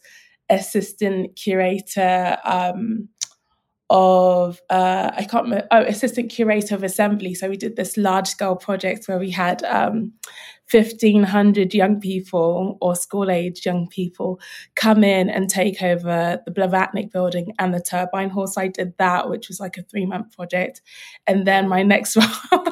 [0.50, 3.10] assistant curator um,
[3.90, 7.36] of uh, I can't remember, oh assistant curator of assembly.
[7.36, 10.14] So we did this large scale project where we had um,
[10.68, 14.40] fifteen hundred young people or school age young people
[14.76, 18.32] come in and take over the Blavatnik building and the turbine.
[18.32, 20.82] So I did that, which was like a three month project,
[21.28, 22.16] and then my next
[22.56, 22.66] role.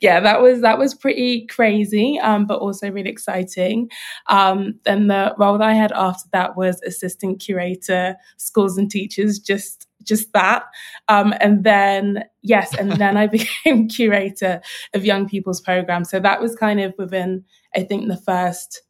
[0.00, 3.88] yeah, that was that was pretty crazy, um, but also really exciting.
[4.28, 9.38] Um, then the role that I had after that was assistant curator, schools and teachers,
[9.38, 10.64] just just that.
[11.08, 14.60] Um, and then, yes, and then I became curator
[14.94, 16.10] of young people's programs.
[16.10, 18.82] So that was kind of within, I think, the first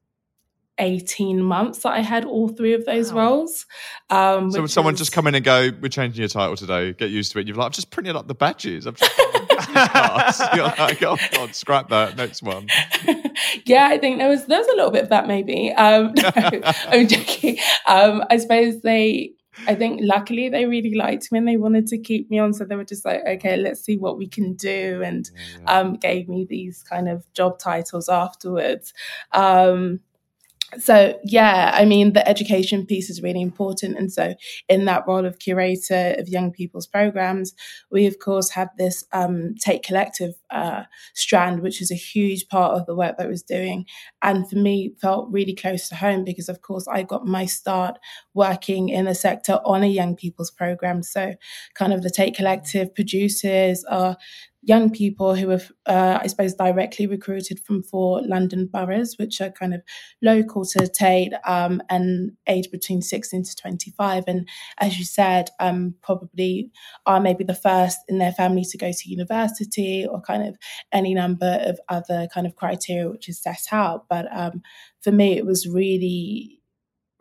[0.78, 3.20] 18 months that I had all three of those wow.
[3.20, 3.66] roles.
[4.10, 7.10] Um, so would someone just come in and go, we're changing your title today, get
[7.10, 7.46] used to it.
[7.46, 8.86] You're like, I've just printed up the badges.
[8.86, 9.12] I've just
[10.54, 12.16] You're like, oh God, scrap that.
[12.16, 12.68] Next one.
[13.64, 15.72] yeah, I think there was, there was a little bit of that maybe.
[15.72, 17.58] Um, no, I'm joking.
[17.86, 19.32] Um, I suppose they,
[19.66, 22.52] I think luckily they really liked me and they wanted to keep me on.
[22.52, 25.02] So they were just like, okay, let's see what we can do.
[25.04, 25.78] And yeah.
[25.78, 28.92] um, gave me these kind of job titles afterwards.
[29.32, 30.00] Um,
[30.78, 34.34] so yeah i mean the education piece is really important and so
[34.68, 37.52] in that role of curator of young people's programs
[37.90, 40.84] we of course had this um, Tate collective uh,
[41.14, 43.86] strand which is a huge part of the work that I was doing
[44.22, 47.98] and for me felt really close to home because of course i got my start
[48.34, 51.34] working in the sector on a young people's program so
[51.74, 54.16] kind of the Tate collective producers are
[54.64, 59.50] young people who have, uh, I suppose, directly recruited from four London boroughs, which are
[59.50, 59.82] kind of
[60.22, 64.24] local to Tate um, and age between 16 to 25.
[64.28, 66.70] And as you said, um, probably
[67.06, 70.41] are maybe the first in their family to go to university or kind of
[70.92, 74.06] any number of other kind of criteria which is set out.
[74.08, 74.62] But um,
[75.00, 76.62] for me, it was really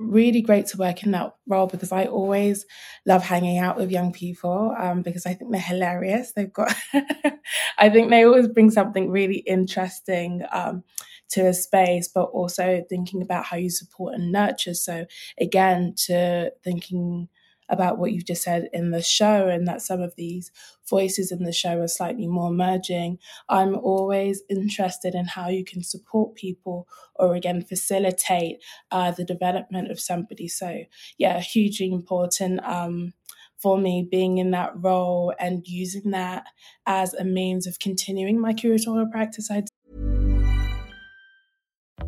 [0.01, 2.65] really great to work in that role because I always
[3.05, 6.33] love hanging out with young people um, because I think they're hilarious.
[6.33, 6.73] They've got,
[7.77, 10.83] I think they always bring something really interesting um,
[11.29, 14.73] to a space, but also thinking about how you support and nurture.
[14.73, 15.05] So,
[15.39, 17.29] again, to thinking
[17.71, 20.51] about what you've just said in the show and that some of these
[20.89, 23.17] voices in the show are slightly more emerging.
[23.49, 28.57] I'm always interested in how you can support people or again facilitate
[28.91, 30.47] uh, the development of somebody.
[30.47, 30.83] So,
[31.17, 32.63] yeah, hugely important.
[32.63, 33.13] Um,
[33.61, 36.47] for me being in that role and using that
[36.87, 39.51] as a means of continuing my curatorial practice.
[39.51, 39.67] I'd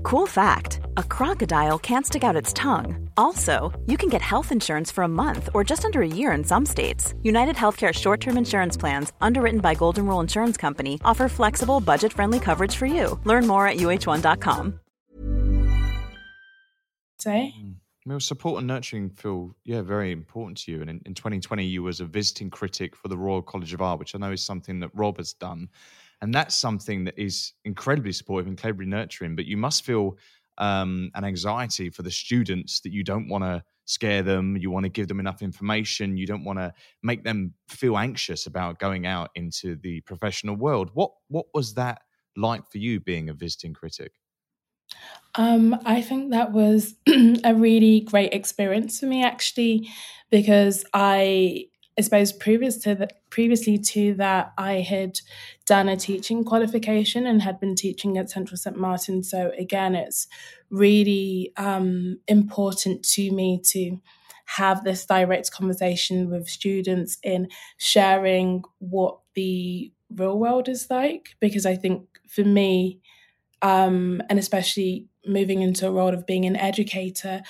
[0.04, 3.10] Cool fact a crocodile can't stick out its tongue.
[3.16, 6.44] Also, you can get health insurance for a month or just under a year in
[6.44, 7.14] some states.
[7.24, 12.12] United Healthcare short term insurance plans, underwritten by Golden Rule Insurance Company, offer flexible, budget
[12.12, 13.18] friendly coverage for you.
[13.24, 14.80] Learn more at uh1.com.
[17.20, 17.54] Say?
[17.58, 17.76] Mm.
[18.06, 20.82] Well, support and nurturing feel, yeah, very important to you.
[20.82, 24.00] And in, in 2020, you was a visiting critic for the Royal College of Art,
[24.00, 25.70] which I know is something that Rob has done.
[26.24, 29.36] And that's something that is incredibly supportive, and incredibly nurturing.
[29.36, 30.18] But you must feel
[30.58, 34.56] um, an anxiety for the students that you don't want to scare them.
[34.56, 36.16] You want to give them enough information.
[36.16, 40.92] You don't want to make them feel anxious about going out into the professional world.
[40.94, 42.04] What what was that
[42.38, 44.14] like for you being a visiting critic?
[45.36, 46.96] Um, I think that was
[47.44, 49.90] a really great experience for me actually,
[50.30, 51.68] because I
[51.98, 55.20] I suppose previous to the, previously to that, I had
[55.66, 59.24] done a teaching qualification and had been teaching at Central St Martin.
[59.24, 60.28] So again, it's
[60.70, 63.98] really um, important to me to
[64.46, 71.66] have this direct conversation with students in sharing what the real world is like because
[71.66, 73.00] I think for me,
[73.62, 77.42] um, and especially moving into a role of being an educator,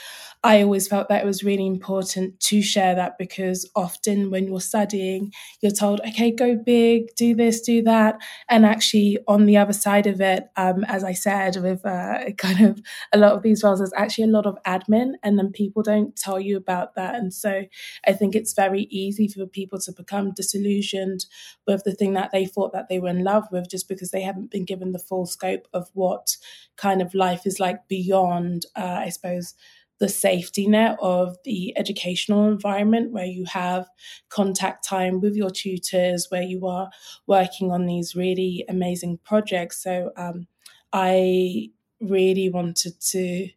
[0.45, 4.59] I always felt that it was really important to share that because often when you're
[4.59, 8.17] studying, you're told, okay, go big, do this, do that.
[8.49, 12.59] And actually, on the other side of it, um, as I said, with uh, kind
[12.59, 12.81] of
[13.13, 16.13] a lot of these roles, there's actually a lot of admin, and then people don't
[16.17, 17.15] tell you about that.
[17.15, 17.63] And so
[18.05, 21.25] I think it's very easy for people to become disillusioned
[21.65, 24.21] with the thing that they thought that they were in love with just because they
[24.21, 26.35] haven't been given the full scope of what
[26.75, 29.55] kind of life is like beyond, uh, I suppose,
[29.99, 33.87] the safety net of the educational environment where you have
[34.29, 36.89] contact time with your tutors, where you are
[37.27, 39.81] working on these really amazing projects.
[39.81, 40.47] So um,
[40.91, 41.69] I
[42.01, 43.49] really wanted to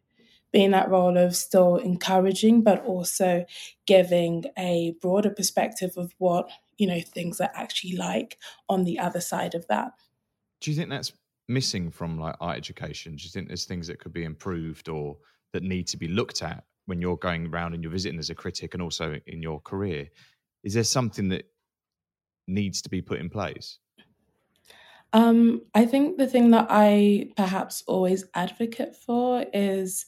[0.53, 3.45] be in that role of still encouraging, but also
[3.85, 8.37] giving a broader perspective of what you know things are actually like
[8.69, 9.91] on the other side of that.
[10.61, 11.11] Do you think that's
[11.47, 13.15] missing from like art education?
[13.15, 15.17] Do you think there's things that could be improved or
[15.53, 18.35] that need to be looked at when you're going around and you're visiting as a
[18.35, 20.07] critic and also in your career?
[20.63, 21.45] Is there something that
[22.47, 23.79] needs to be put in place?
[25.13, 30.05] Um, I think the thing that I perhaps always advocate for is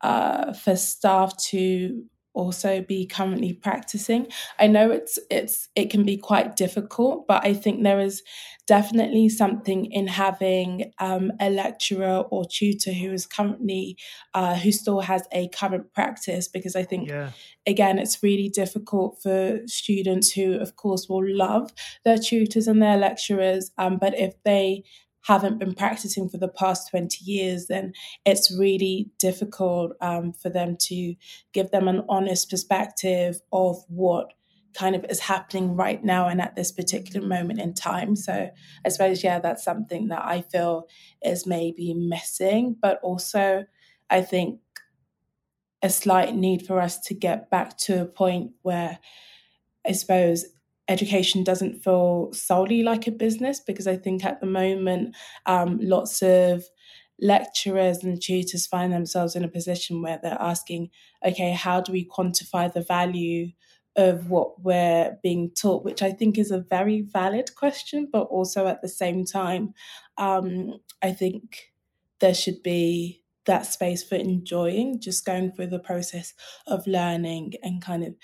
[0.00, 2.04] uh, for staff to
[2.34, 4.26] also be currently practicing.
[4.58, 8.22] I know it's it's it can be quite difficult, but I think there is
[8.66, 13.96] definitely something in having um, a lecturer or tutor who is currently
[14.34, 17.30] uh, who still has a current practice because I think yeah.
[17.66, 21.72] again it's really difficult for students who of course will love
[22.04, 24.82] their tutors and their lecturers, um, but if they
[25.24, 27.92] haven't been practicing for the past 20 years, then
[28.24, 31.14] it's really difficult um, for them to
[31.52, 34.32] give them an honest perspective of what
[34.74, 38.16] kind of is happening right now and at this particular moment in time.
[38.16, 38.50] So
[38.84, 40.88] I suppose, yeah, that's something that I feel
[41.22, 43.64] is maybe missing, but also
[44.10, 44.60] I think
[45.82, 48.98] a slight need for us to get back to a point where
[49.86, 50.46] I suppose
[50.88, 55.16] education doesn't feel solely like a business because I think at the moment
[55.46, 56.64] um, lots of
[57.20, 60.90] lecturers and tutors find themselves in a position where they're asking,
[61.24, 63.48] okay, how do we quantify the value
[63.96, 68.66] of what we're being taught, which I think is a very valid question, but also
[68.66, 69.72] at the same time,
[70.18, 71.72] um, I think
[72.20, 76.34] there should be that space for enjoying just going through the process
[76.66, 78.14] of learning and kind of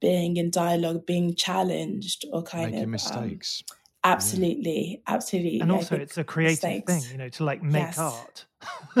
[0.00, 3.62] being in dialogue, being challenged, or kind of Making of mistakes.
[3.70, 3.76] Um,
[4.12, 5.14] absolutely, yeah.
[5.14, 5.60] absolutely.
[5.60, 6.92] And also, it's a creative mistakes.
[6.92, 7.98] thing, you know, to like make yes.
[7.98, 8.46] art.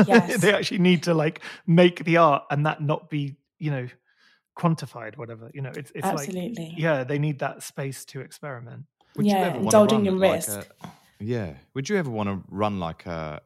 [0.06, 0.36] Yes.
[0.40, 3.88] they actually need to like make the art and that not be, you know,
[4.58, 5.50] quantified, whatever.
[5.54, 6.70] You know, it's it's absolutely.
[6.70, 8.84] like yeah, they need that space to experiment.
[9.16, 10.68] Would yeah, indulging in like risk.
[10.82, 10.88] A,
[11.20, 11.54] yeah.
[11.74, 13.40] Would you ever want to run like a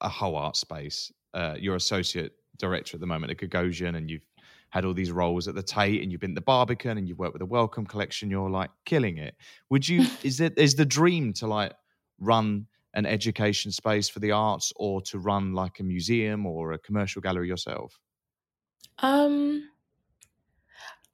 [0.00, 1.12] a whole art space?
[1.34, 4.26] Uh, you're associate director at the moment at Gagosian, and you've
[4.70, 7.18] had all these roles at the Tate and you've been at the Barbican and you've
[7.18, 9.34] worked with the Wellcome Collection, you're like killing it.
[9.70, 11.72] Would you is it is the dream to like
[12.18, 16.78] run an education space for the arts or to run like a museum or a
[16.78, 17.98] commercial gallery yourself?
[18.98, 19.68] Um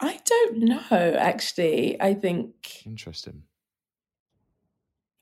[0.01, 2.01] I don't know actually.
[2.01, 3.45] I think interesting.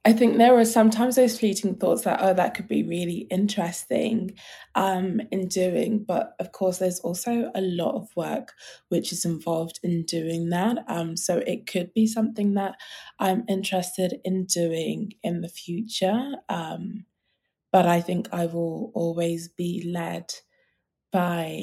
[0.04, 4.34] I think there are sometimes those fleeting thoughts that, oh, that could be really interesting
[4.74, 6.02] um, in doing.
[6.02, 8.52] But of course, there's also a lot of work
[8.88, 10.78] which is involved in doing that.
[10.88, 12.74] Um, so it could be something that
[13.20, 16.32] I'm interested in doing in the future.
[16.48, 17.04] Um,
[17.70, 20.34] but I think I will always be led
[21.12, 21.62] by,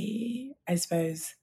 [0.65, 1.35] I suppose,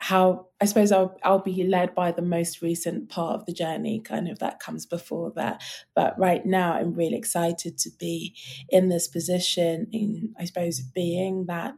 [0.00, 4.00] how I suppose I'll I'll be led by the most recent part of the journey,
[4.00, 5.62] kind of that comes before that.
[5.94, 8.34] But right now, I'm really excited to be
[8.70, 11.74] in this position, in I suppose being that,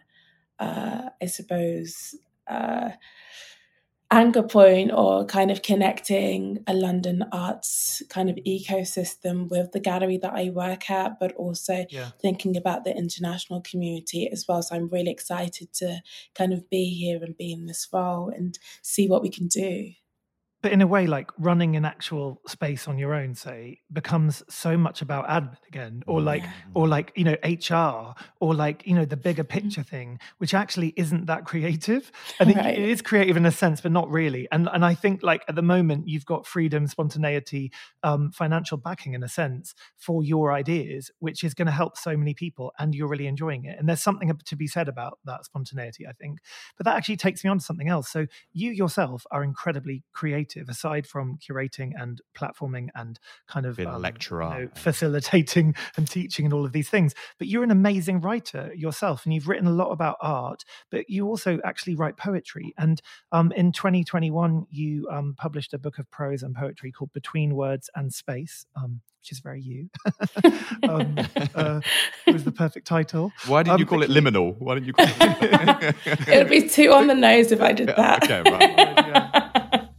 [0.59, 2.15] uh, I suppose.
[2.49, 2.91] Uh,
[4.13, 10.19] anchor point or kind of connecting a London arts kind of ecosystem with the gallery
[10.19, 12.11] that I work at, but also yeah.
[12.21, 14.63] thinking about the international community as well.
[14.63, 16.01] So I'm really excited to
[16.35, 19.93] kind of be here and be in this role and see what we can do.
[20.63, 24.77] But in a way like running an actual space on your own say becomes so
[24.77, 26.45] much about admin again or like
[26.75, 30.93] or like you know hr or like you know the bigger picture thing which actually
[30.97, 32.11] isn't that creative.
[32.41, 32.79] And it- Right.
[32.79, 34.47] it is creative in a sense but not really.
[34.53, 39.15] And and i think like at the moment you've got freedom spontaneity um financial backing
[39.15, 42.95] in a sense for your ideas which is going to help so many people and
[42.95, 43.77] you're really enjoying it.
[43.79, 46.39] And there's something to be said about that spontaneity i think.
[46.77, 48.09] But that actually takes me on to something else.
[48.11, 54.01] So you yourself are incredibly creative aside from curating and platforming and kind of um,
[54.03, 54.43] lecturer.
[54.59, 58.73] you know, facilitating and teaching and all of these things but you're an amazing writer
[58.75, 63.01] yourself and you've written a lot about art but you also actually write poetry and
[63.33, 67.91] um, in 2021 you um, published a book of prose and poetry called between words
[67.95, 69.89] and space um, which is very you
[70.89, 71.15] um,
[71.55, 71.81] uh,
[72.27, 74.57] it was the perfect title Why didn't Um, you call it liminal?
[74.59, 75.95] Why didn't you call it?
[76.29, 78.25] It'd be too on the nose if I did that.
[78.25, 79.31] okay, right.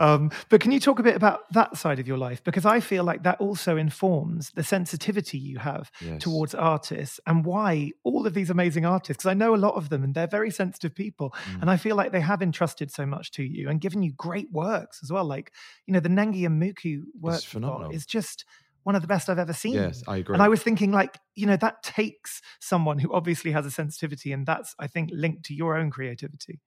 [0.03, 2.43] Um, but can you talk a bit about that side of your life?
[2.43, 6.21] Because I feel like that also informs the sensitivity you have Yes.
[6.21, 9.89] towards artists and why all of these amazing artists, because I know a lot of
[9.89, 11.33] them and they're very sensitive people.
[11.45, 11.61] Mm.
[11.61, 14.51] And I feel like they have entrusted so much to you and given you great
[14.51, 15.25] works as well.
[15.25, 15.53] Like,
[15.85, 17.91] you know, the Nengi Omuku work you've phenomenal.
[17.91, 18.45] is just
[18.83, 19.75] one of the best I've ever seen.
[19.75, 20.33] Yes, I agree.
[20.33, 24.33] And I was thinking, like, you know, that takes someone who obviously has a sensitivity,
[24.33, 26.59] and that's, I think, linked to your own creativity.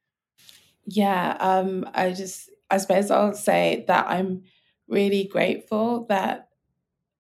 [0.87, 4.43] Yeah, um, I just, I suppose I'll say that I'm
[4.89, 6.49] really grateful that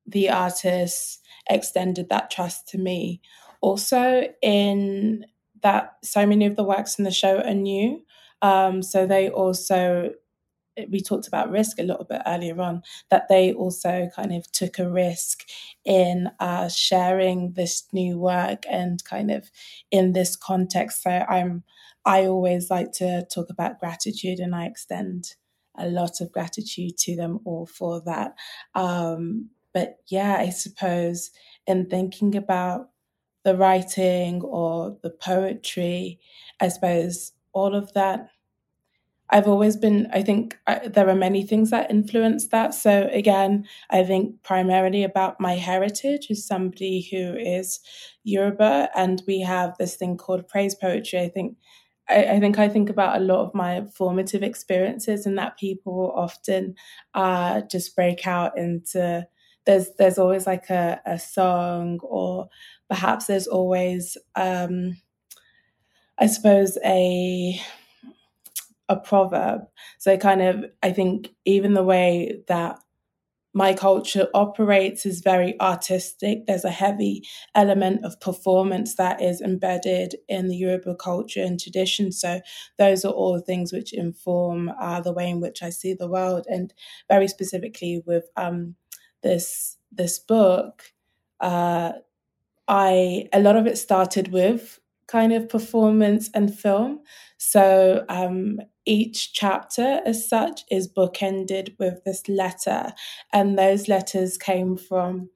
[0.06, 3.20] the artists extended that trust to me.
[3.60, 5.26] Also, in
[5.62, 8.04] that so many of the works in the show are new.
[8.42, 10.12] Um, so they also,
[10.90, 14.78] we talked about risk a little bit earlier on, that they also kind of took
[14.78, 15.44] a risk
[15.84, 19.50] in uh, sharing this new work and kind of
[19.90, 21.02] in this context.
[21.02, 21.64] So I'm,
[22.06, 25.36] I always like to talk about gratitude and I extend
[25.78, 28.34] a lot of gratitude to them all for that.
[28.76, 31.32] Um, but yeah, I suppose
[31.68, 32.90] in thinking about
[33.44, 36.20] the writing or the poetry,
[36.60, 38.28] I suppose all of that.
[39.30, 42.74] I've always been, I think I, there are many things that influence that.
[42.74, 47.80] So, again, I think primarily about my heritage as somebody who is
[48.24, 51.20] Yoruba, and we have this thing called praise poetry.
[51.20, 51.56] I think
[52.08, 56.12] I, I think I think about a lot of my formative experiences and that people
[56.14, 56.74] often
[57.14, 59.26] uh, just break out into
[59.64, 62.48] there's there's always like a, a song or
[62.88, 64.96] perhaps there's always um,
[66.18, 67.60] I suppose a
[68.88, 69.62] a proverb.
[69.98, 72.78] So kind of I think even the way that
[73.56, 76.44] my culture operates is very artistic.
[76.44, 77.22] There's a heavy
[77.54, 82.12] element of performance that is embedded in the Yoruba culture and tradition.
[82.12, 82.42] So
[82.76, 86.44] those are all things which inform uh, the way in which I see the world.
[86.50, 86.74] And
[87.08, 88.74] very specifically with um,
[89.22, 90.92] this this book,
[91.40, 91.92] uh,
[92.68, 97.00] I a lot of it started with kind of performance and film.
[97.38, 102.92] So um, each chapter, as such, is bookended with this letter,
[103.32, 105.28] and those letters came from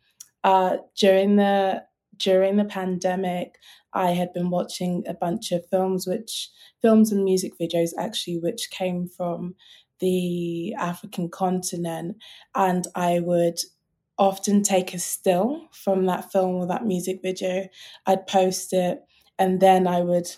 [0.45, 1.85] uh, during the
[2.17, 3.57] during the pandemic.
[3.93, 6.49] I had been watching a bunch of films, which
[6.81, 9.57] films and music videos actually, which came from
[9.99, 12.17] the African continent,
[12.55, 13.59] and I would
[14.17, 17.67] often take a still from that film or that music video.
[18.07, 19.03] I'd post it,
[19.39, 20.29] and then I would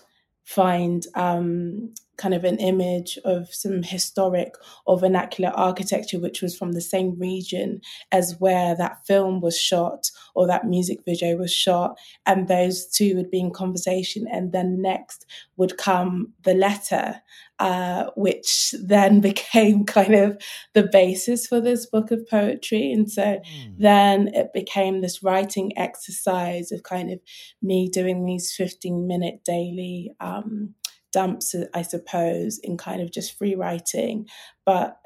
[0.44, 4.54] find um, kind of an image of some historic
[4.86, 7.80] or vernacular architecture, which was from the same region
[8.12, 11.98] as where that film was shot or that music video was shot.
[12.24, 14.28] And those two would be in conversation.
[14.30, 17.20] And then next would come the letter,
[17.58, 20.40] uh, which then became kind of
[20.74, 22.92] the basis for this book of poetry.
[22.92, 23.42] And so
[23.76, 27.18] then it became this writing exercise of kind of
[27.60, 30.74] me doing these 15 minute daily um,
[31.12, 34.26] dumps, I suppose, in kind of just free writing.
[34.64, 34.98] But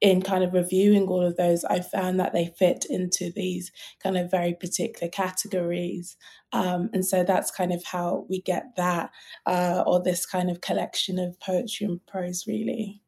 [0.00, 4.16] in kind of reviewing all of those, I found that they fit into these kind
[4.16, 6.16] of very particular categories.
[6.52, 9.10] Um, and so that's kind of how we get that,
[9.46, 13.02] uh, or this kind of collection of poetry and prose, really.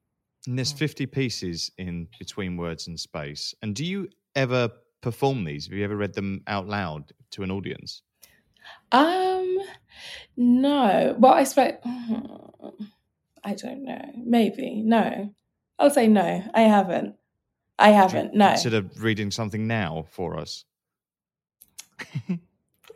[0.46, 3.54] And there's 50 pieces in Between Words and Space.
[3.62, 5.66] And do you ever perform these?
[5.66, 8.02] Have you ever read them out loud to an audience?
[8.92, 9.58] Um,
[10.36, 11.16] no.
[11.18, 11.86] Well, I expect.
[13.44, 14.12] I don't know.
[14.16, 15.32] Maybe no.
[15.78, 16.42] I'll say no.
[16.54, 17.14] I haven't.
[17.78, 18.34] I haven't.
[18.34, 18.48] No.
[18.48, 20.64] Consider reading something now for us.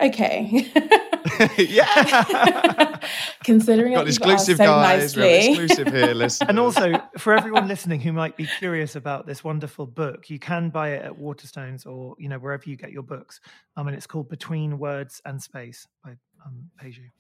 [0.01, 0.73] Okay.
[1.59, 2.99] yeah.
[3.45, 5.17] Considering Got that you've exclusive so guys.
[5.17, 5.63] We have nicely.
[5.63, 6.15] exclusive here.
[6.15, 6.49] Listen.
[6.49, 10.71] And also, for everyone listening who might be curious about this wonderful book, you can
[10.71, 13.41] buy it at Waterstones or you know wherever you get your books.
[13.77, 16.11] I mean, it's called Between Words and Space by
[16.45, 17.11] um, Peju.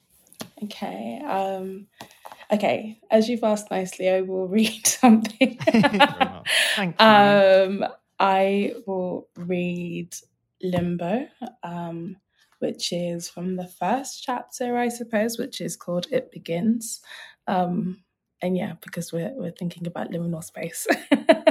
[0.65, 1.21] Okay.
[1.27, 1.87] Um,
[2.53, 3.01] okay.
[3.11, 5.59] As you've asked nicely, I will read something.
[5.59, 7.07] Thank you.
[7.07, 7.87] um,
[8.19, 10.15] I will read
[10.63, 11.27] Limbo,
[11.63, 12.17] um,
[12.61, 17.01] which is from the first chapter, I suppose, which is called It Begins.
[17.47, 18.05] Um,
[18.41, 20.87] and yeah, because we're we're thinking about liminal space.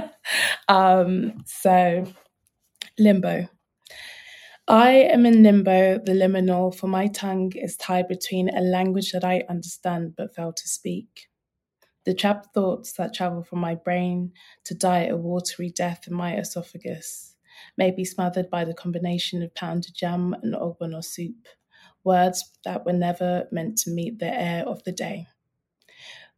[0.67, 2.05] um, so
[2.97, 3.47] limbo.
[4.67, 9.23] I am in limbo, the liminal, for my tongue is tied between a language that
[9.23, 11.27] I understand but fail to speak.
[12.05, 14.31] The trapped thoughts that travel from my brain
[14.65, 17.28] to die a watery death in my esophagus
[17.79, 21.47] may be smothered by the combination of pounded yam and ogbono soup,
[22.03, 25.25] words that were never meant to meet the air of the day.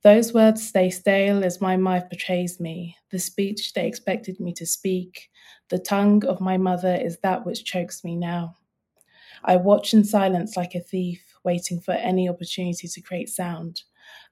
[0.03, 4.67] Those words stay stale as my mouth betrays me, the speech they expected me to
[4.67, 5.29] speak.
[5.69, 8.55] The tongue of my mother is that which chokes me now.
[9.43, 13.81] I watch in silence like a thief, waiting for any opportunity to create sound.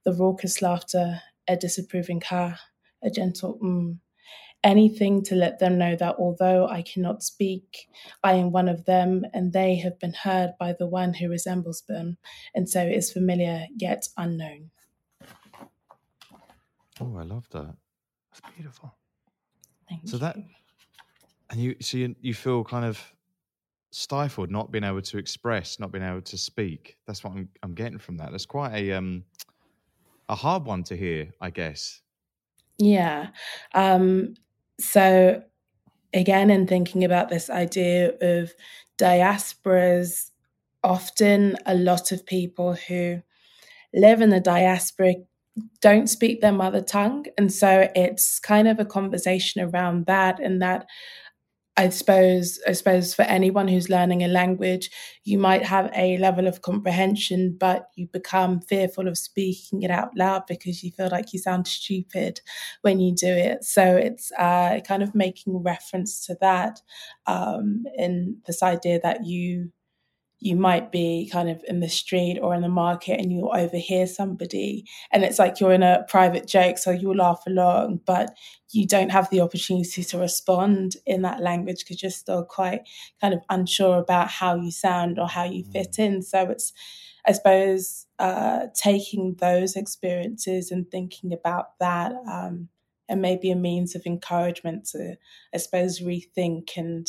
[0.05, 2.59] The raucous laughter, a disapproving ha,
[3.01, 3.97] a gentle mm.
[4.63, 7.87] Anything to let them know that although I cannot speak,
[8.23, 11.83] I am one of them, and they have been heard by the one who resembles
[11.87, 12.17] them,
[12.53, 14.71] and so is familiar yet unknown.
[16.99, 17.73] Oh, I love that.
[18.31, 18.93] That's beautiful.
[19.87, 20.19] Thank So you.
[20.19, 20.35] that,
[21.49, 23.01] and you, so you, you feel kind of
[23.91, 26.97] stifled, not being able to express, not being able to speak.
[27.07, 28.31] That's what I'm, I'm getting from that.
[28.31, 29.23] That's quite a, um,
[30.27, 32.01] a hard one to hear, I guess.
[32.77, 33.29] Yeah.
[33.73, 34.35] Um,
[34.79, 35.43] so,
[36.13, 38.53] again, in thinking about this idea of
[38.97, 40.31] diasporas,
[40.83, 43.21] often a lot of people who
[43.93, 45.15] live in the diaspora
[45.81, 47.25] don't speak their mother tongue.
[47.37, 50.85] And so it's kind of a conversation around that and that
[51.79, 54.89] I suppose I suppose for anyone who's learning a language,
[55.23, 60.15] you might have a level of comprehension, but you become fearful of speaking it out
[60.17, 62.41] loud because you feel like you sound stupid
[62.81, 63.63] when you do it.
[63.63, 66.81] So it's uh, kind of making reference to that
[67.27, 69.71] um, in this idea that you
[70.41, 74.07] you might be kind of in the street or in the market and you overhear
[74.07, 78.35] somebody and it's like you're in a private joke so you'll laugh along but
[78.71, 82.81] you don't have the opportunity to respond in that language because you're still quite
[83.19, 86.21] kind of unsure about how you sound or how you fit in.
[86.21, 86.71] So it's
[87.25, 92.69] i suppose uh, taking those experiences and thinking about that um,
[93.07, 95.15] and maybe a means of encouragement to
[95.53, 97.07] i suppose rethink and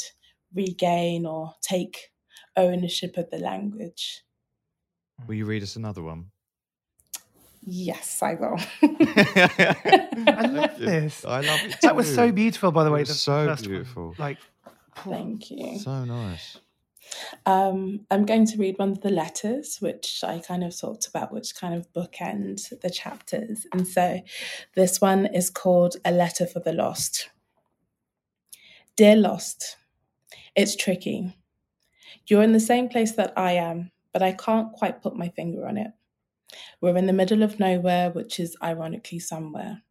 [0.55, 2.10] regain or take
[2.57, 4.23] ownership of the language.
[5.27, 6.27] Will you read us another one?
[7.63, 8.57] Yes, I will.
[8.83, 11.25] I love this.
[11.27, 11.77] I love it.
[11.83, 13.01] That was so beautiful, by the It way.
[13.01, 13.71] was the so first one.
[13.71, 14.15] beautiful.
[14.19, 14.39] Like,
[14.97, 15.79] Thank you.
[15.79, 16.59] So nice.
[17.45, 21.33] Um, I'm going to read one of the letters, which I kind of talked about,
[21.33, 23.67] which kind of bookend the chapters.
[23.73, 24.21] And so
[24.75, 27.29] this one is called A Letter for the Lost.
[28.97, 29.77] Dear Lost,
[30.55, 31.37] it's tricky.
[32.31, 35.67] You're in the same place that I am, but I can't quite put my finger
[35.67, 35.91] on it.
[36.81, 39.83] We're in the middle of nowhere, which is ironically somewhere.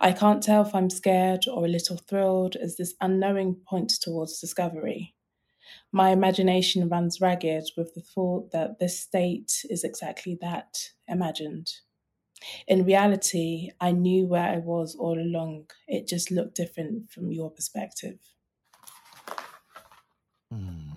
[0.00, 4.40] I can't tell if I'm scared or a little thrilled as this unknowing points towards
[4.40, 5.16] discovery.
[5.90, 11.72] My imagination runs ragged with the thought that this state is exactly that imagined.
[12.68, 15.70] In reality, I knew where I was all along.
[15.88, 18.20] It just looked different from your perspective.
[20.52, 20.87] Hmm.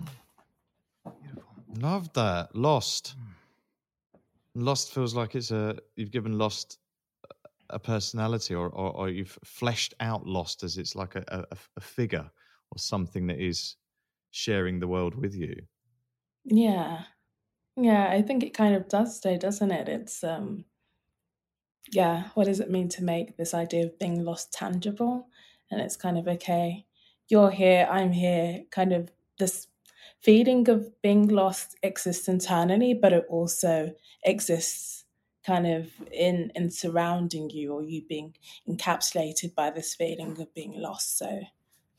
[1.74, 2.54] Love that.
[2.54, 3.14] Lost.
[4.54, 6.78] Lost feels like it's a you've given Lost
[7.70, 11.80] a personality, or or, or you've fleshed out Lost as it's like a, a, a
[11.80, 12.30] figure
[12.70, 13.76] or something that is
[14.30, 15.54] sharing the world with you.
[16.44, 17.04] Yeah.
[17.76, 19.88] Yeah, I think it kind of does stay, doesn't it?
[19.88, 20.64] It's um
[21.92, 25.28] yeah, what does it mean to make this idea of being lost tangible?
[25.70, 26.86] And it's kind of okay,
[27.28, 29.66] you're here, I'm here, kind of this
[30.22, 33.94] feeling of being lost exists internally, but it also
[34.24, 35.04] exists
[35.44, 38.34] kind of in in surrounding you or you being
[38.68, 41.18] encapsulated by this feeling of being lost.
[41.18, 41.42] So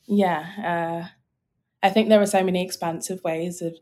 [0.06, 1.08] yeah, uh
[1.84, 3.76] I think there are so many expansive ways of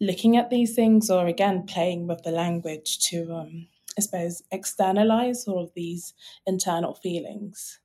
[0.00, 5.46] looking at these things, or again, playing with the language to, um, I suppose, externalize
[5.46, 6.14] all of these
[6.48, 7.78] internal feelings.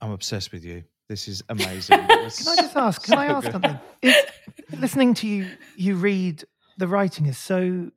[0.00, 0.82] I'm obsessed with you.
[1.08, 1.98] This is amazing.
[1.98, 3.02] Can I just ask?
[3.04, 3.52] Can I ask good.
[3.52, 3.78] something?
[4.02, 4.16] Is
[4.78, 6.44] listening to you, you read
[6.78, 7.90] the writing is so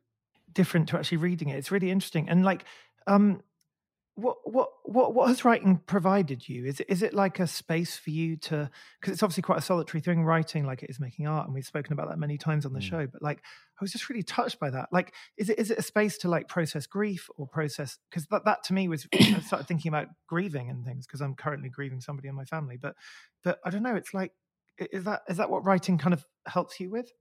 [0.53, 1.57] different to actually reading it.
[1.57, 2.29] It's really interesting.
[2.29, 2.65] And like,
[3.07, 3.41] um,
[4.19, 6.65] what what what what has writing provided you?
[6.65, 8.69] Is it is it like a space for you to?
[8.99, 11.65] Because it's obviously quite a solitary thing, writing like it is making art, and we've
[11.65, 12.83] spoken about that many times on the Mm.
[12.83, 13.07] show.
[13.07, 14.89] But like, I was just really touched by that.
[14.91, 17.97] Like, is it is it a space to like process grief or process?
[18.09, 21.35] Because that that to me was I started thinking about grieving and things because I'm
[21.35, 22.77] currently grieving somebody in my family.
[22.77, 22.95] But
[23.43, 23.95] but I don't know.
[23.95, 24.33] It's like
[24.77, 27.11] is that is that what writing kind of helps you with?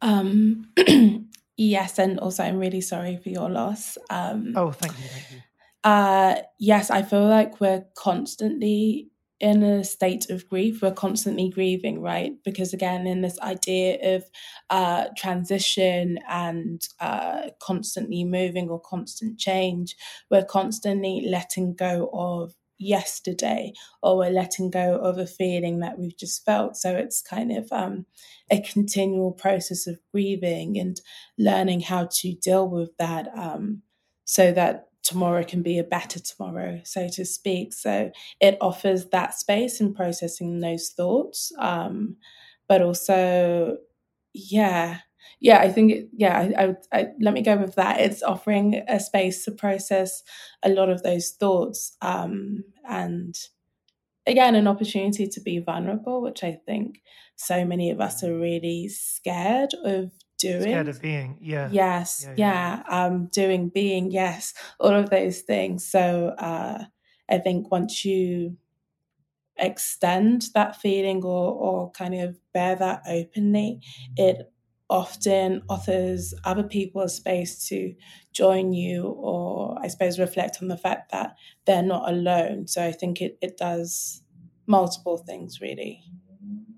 [0.00, 0.72] Um,
[1.56, 3.98] yes, and also I'm really sorry for your loss.
[4.08, 5.40] Um, Oh, thank you, thank you.
[5.82, 9.08] Uh, yes, I feel like we're constantly
[9.40, 10.82] in a state of grief.
[10.82, 12.34] We're constantly grieving, right?
[12.44, 14.24] Because again, in this idea of
[14.68, 19.96] uh, transition and uh, constantly moving or constant change,
[20.30, 23.72] we're constantly letting go of yesterday
[24.02, 26.76] or we're letting go of a feeling that we've just felt.
[26.76, 28.04] So it's kind of um,
[28.50, 31.00] a continual process of grieving and
[31.38, 33.82] learning how to deal with that um,
[34.26, 37.72] so that tomorrow can be a better tomorrow, so to speak.
[37.72, 42.16] So it offers that space in processing those thoughts, um,
[42.68, 43.78] but also,
[44.32, 44.98] yeah,
[45.40, 48.00] yeah, I think, it, yeah, I, I, I, let me go with that.
[48.00, 50.22] It's offering a space to process
[50.62, 53.34] a lot of those thoughts, um, and
[54.26, 57.00] again, an opportunity to be vulnerable, which I think
[57.36, 60.62] so many of us are really scared of doing.
[60.62, 61.68] Scared of being, yeah.
[61.70, 65.84] Yes, Yeah, yeah, yeah, Um, doing, being, yes, all of those things.
[65.86, 66.84] So uh,
[67.28, 68.56] I think once you
[69.56, 73.80] extend that feeling or or kind of bear that openly,
[74.16, 74.52] it
[74.88, 77.94] often offers other people a space to
[78.32, 82.66] join you or I suppose reflect on the fact that they're not alone.
[82.66, 84.22] So I think it, it does
[84.66, 86.02] multiple things really.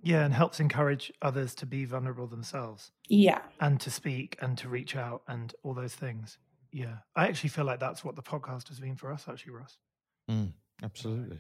[0.03, 3.41] Yeah, and helps encourage others to be vulnerable themselves Yeah.
[3.61, 6.39] and to speak and to reach out and all those things.
[6.73, 6.97] Yeah.
[7.15, 9.79] I actually feel like that's what the podcast has been for us, actually, Ross.
[10.31, 11.39] Mm, absolutely.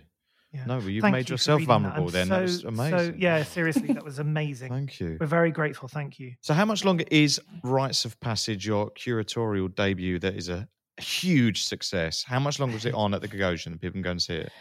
[0.53, 0.67] Yeah.
[0.67, 1.81] No, well, you've Thank made you yourself reading that.
[1.97, 2.29] vulnerable I'm then.
[2.29, 2.99] that was amazing.
[2.99, 4.69] So, yeah, seriously, that was amazing.
[4.71, 5.17] Thank you.
[5.19, 5.89] We're very grateful.
[5.89, 6.35] Thank you.
[6.43, 11.65] So, how much longer is Rites of Passage, your curatorial debut that is a huge
[11.65, 12.23] success?
[12.23, 14.35] How much longer is it on at the Gagosian that people can go and see
[14.35, 14.53] it?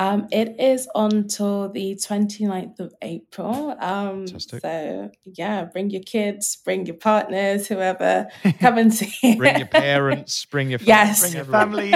[0.00, 3.76] Um, it is until the 29th of April.
[3.78, 8.26] Um, so, yeah, bring your kids, bring your partners, whoever,
[8.58, 9.36] come and see.
[9.36, 11.20] Bring your parents, bring your Yes.
[11.20, 11.90] bring Bring your family.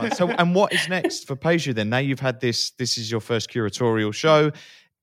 [0.00, 1.90] Bring so, and what is next for Peju then?
[1.90, 2.70] Now you've had this.
[2.72, 4.50] This is your first curatorial show.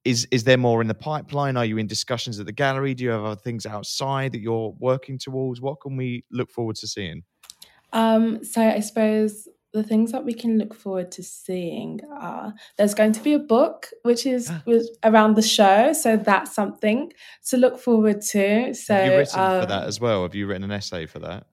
[0.04, 1.56] Is is there more in the pipeline?
[1.56, 2.94] Are you in discussions at the gallery?
[2.96, 5.62] Do you have other things outside that you're working towards?
[5.62, 7.24] What can we look forward to seeing?
[7.94, 12.96] Um, so I suppose the things that we can look forward to seeing are there's
[12.96, 14.64] going to be a book which is Ah.
[15.04, 17.14] around the show, so that's something
[17.50, 18.74] to look forward to.
[18.74, 20.24] So have you written for um, that as well?
[20.24, 21.46] Have you written an essay for that?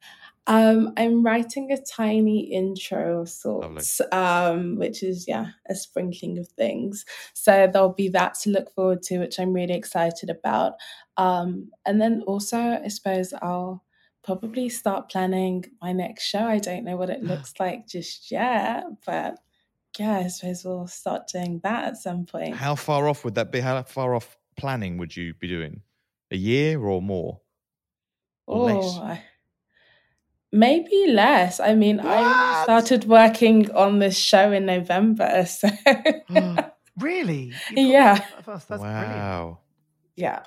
[0.49, 6.47] Um, I'm writing a tiny intro of sorts, um, which is yeah, a sprinkling of
[6.49, 7.05] things.
[7.35, 10.75] So there'll be that to look forward to, which I'm really excited about.
[11.17, 13.83] Um, and then also, I suppose I'll
[14.27, 16.45] probably start planning my next show.
[16.45, 19.39] I don't know what it looks like just yet, but
[19.99, 22.57] yeah, I suppose we'll start doing that at some point.
[22.57, 23.61] How far off would that be?
[23.61, 25.83] How far off planning would you be doing?
[26.31, 27.41] A year or more?
[28.47, 28.85] Or oh, less?
[28.99, 29.24] Oh, I-
[30.53, 31.61] maybe less.
[31.61, 35.68] I mean, I started working on this show in November, so
[36.99, 37.53] Really?
[37.70, 38.14] Yeah.
[38.14, 38.64] that of us?
[38.64, 39.07] That's brilliant.
[39.07, 39.59] wow.
[40.16, 40.43] yeah.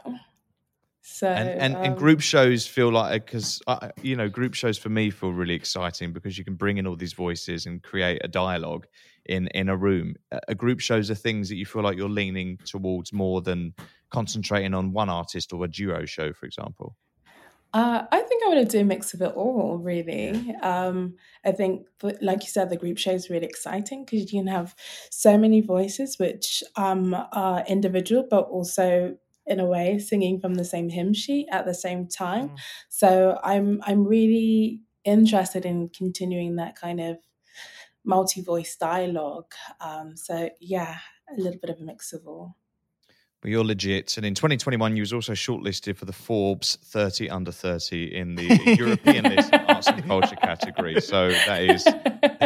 [1.12, 3.62] So and and, and um, group shows feel like because
[4.04, 6.96] you know group shows for me feel really exciting because you can bring in all
[6.96, 8.86] these voices and create a dialogue
[9.26, 10.16] in in a room.
[10.32, 13.74] A a group shows are things that you feel like you're leaning towards more than
[14.12, 16.96] concentrating on one artist or a duo show for example.
[17.74, 20.56] Uh, I think I want to do a mix of it all, really.
[20.62, 21.86] Um, I think,
[22.22, 24.76] like you said, the group show is really exciting because you can have
[25.12, 29.18] so many voices, which um, are individual, but also
[29.50, 32.50] in a way singing from the same hymn sheet at the same time.
[32.50, 32.60] Mm.
[32.90, 37.18] So I'm I'm really interested in continuing that kind of
[38.06, 39.52] multi-voice dialogue.
[39.82, 40.98] Um, so yeah,
[41.36, 42.56] a little bit of a mix of all.
[43.42, 44.18] But you're legit.
[44.18, 48.76] And in 2021 you was also shortlisted for the forbes 30 under 30 in the
[48.78, 51.00] european list arts and culture category.
[51.02, 51.86] So that is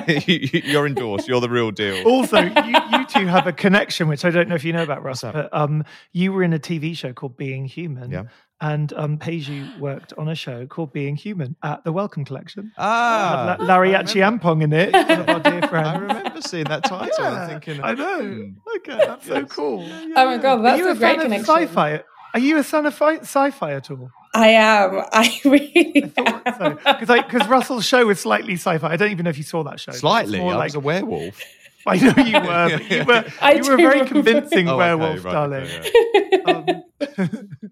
[0.66, 1.28] you're endorsed.
[1.28, 2.06] You're the real deal.
[2.06, 5.04] Also, you, you two have a connection, which I don't know if you know about,
[5.04, 8.12] Russ, but um, you were in a TV show called Being Human.
[8.12, 8.24] Yeah.
[8.64, 12.72] And um, Peju worked on a show called Being Human at the Wellcome Collection.
[12.78, 15.88] ah Had La- Larry Achiampong in it, one of our dear friends.
[15.90, 18.22] I remember seeing that title Yeah, and thinking, I know.
[18.22, 19.50] hmm, Okay, that's so yes.
[19.52, 19.86] cool.
[20.16, 21.54] Oh my god, Are that's you a, a, great fan connection.
[21.54, 22.04] of sci-fi?
[22.36, 24.10] Are you a fan of fi- sci-fi at all?
[24.34, 25.02] I am.
[25.12, 26.76] I really am.
[26.78, 28.88] Because because Russell's show was slightly sci-fi.
[28.94, 29.92] I don't even know if you saw that show.
[29.92, 30.40] Slightly.
[30.40, 31.40] I like, was a werewolf.
[31.86, 32.80] I know you were.
[32.90, 35.68] you were, I you were a very convincing oh, werewolf, okay, right, darling.
[35.68, 37.28] Okay, yeah.
[37.28, 37.72] um,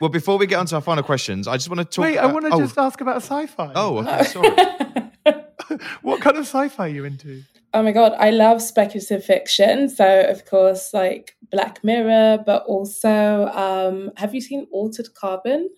[0.00, 2.04] well, before we get on to our final questions, I just want to talk.
[2.04, 2.60] Wait, about, I want to oh.
[2.60, 3.72] just ask about sci-fi.
[3.74, 5.78] Oh, okay, sorry.
[6.02, 7.42] what kind of sci-fi are you into?
[7.72, 9.88] Oh my god, I love speculative fiction.
[9.88, 15.68] So of course, like Black Mirror, but also, um, have you seen Altered Carbon?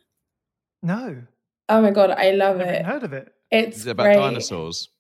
[0.83, 1.23] No.
[1.69, 2.85] Oh my god, I love Never it.
[2.85, 3.33] Heard of it?
[3.51, 4.17] It's Is it about great.
[4.17, 4.91] dinosaurs?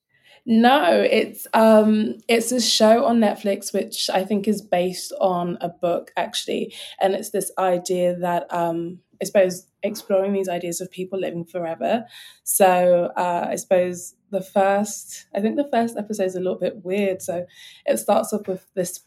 [0.48, 5.68] No, it's um it's a show on Netflix which I think is based on a
[5.68, 11.18] book actually, and it's this idea that um I suppose exploring these ideas of people
[11.18, 12.04] living forever.
[12.44, 16.84] So uh, I suppose the first, I think the first episode is a little bit
[16.84, 17.22] weird.
[17.22, 17.46] So
[17.84, 19.00] it starts off with this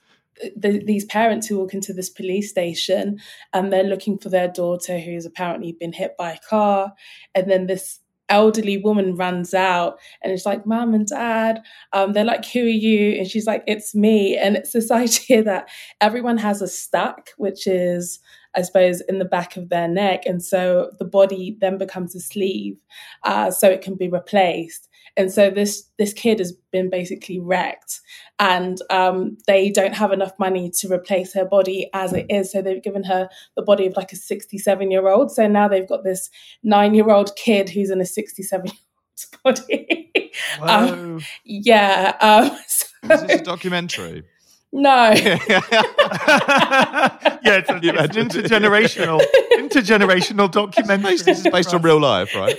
[0.56, 3.20] the, these parents who walk into this police station
[3.54, 6.94] and they're looking for their daughter who's apparently been hit by a car
[7.36, 8.00] and then this
[8.30, 11.62] elderly woman runs out and it's like mom and dad
[11.94, 15.44] um, they're like who are you and she's like it's me and it's this idea
[15.44, 15.68] that
[16.00, 18.20] everyone has a stack which is
[18.56, 20.26] I suppose, in the back of their neck.
[20.26, 22.78] And so the body then becomes a sleeve
[23.24, 24.90] uh, so it can be replaced.
[25.18, 28.00] And so this this kid has been basically wrecked,
[28.38, 32.52] and um, they don't have enough money to replace her body as it is.
[32.52, 35.32] So they've given her the body of like a sixty seven year old.
[35.32, 36.30] So now they've got this
[36.64, 38.76] nine year old kid who's in a sixty seven year
[39.44, 40.32] old's body.
[40.62, 42.16] um, yeah.
[42.22, 44.24] Um, so, is this a documentary?
[44.72, 45.12] No.
[45.16, 45.40] yeah,
[47.44, 49.20] it's, it's an intergenerational
[49.54, 51.18] intergenerational documentary.
[51.18, 52.56] This is based on real life, right?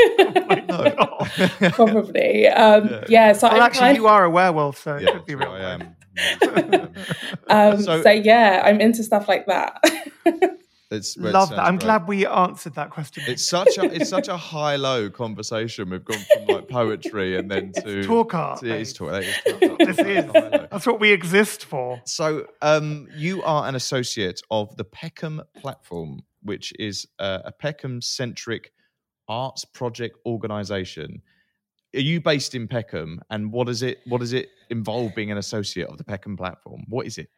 [0.70, 2.48] oh Probably.
[2.48, 3.04] Um, yeah.
[3.08, 3.32] yeah.
[3.32, 5.52] So well, actually, kind you are a werewolf, so yeah, it could be real.
[5.52, 5.96] I am.
[7.48, 9.80] um, so, so yeah, I'm into stuff like that.
[10.90, 11.60] It's, Love that.
[11.60, 11.86] I'm great.
[11.86, 13.22] glad we answered that question.
[13.28, 15.90] It's such a it's such a high low conversation.
[15.90, 18.60] We've gone from like poetry and then to talk art.
[18.60, 19.12] To, it is talk.
[19.12, 20.32] That is this is.
[20.32, 22.00] That's what we exist for.
[22.06, 28.02] So, um, you are an associate of the Peckham platform, which is uh, a Peckham
[28.02, 28.72] centric
[29.28, 31.22] arts project organisation.
[31.94, 33.98] Are you based in Peckham, and what is it?
[34.06, 36.84] What does it involve being an associate of the Peckham platform?
[36.88, 37.30] What is it?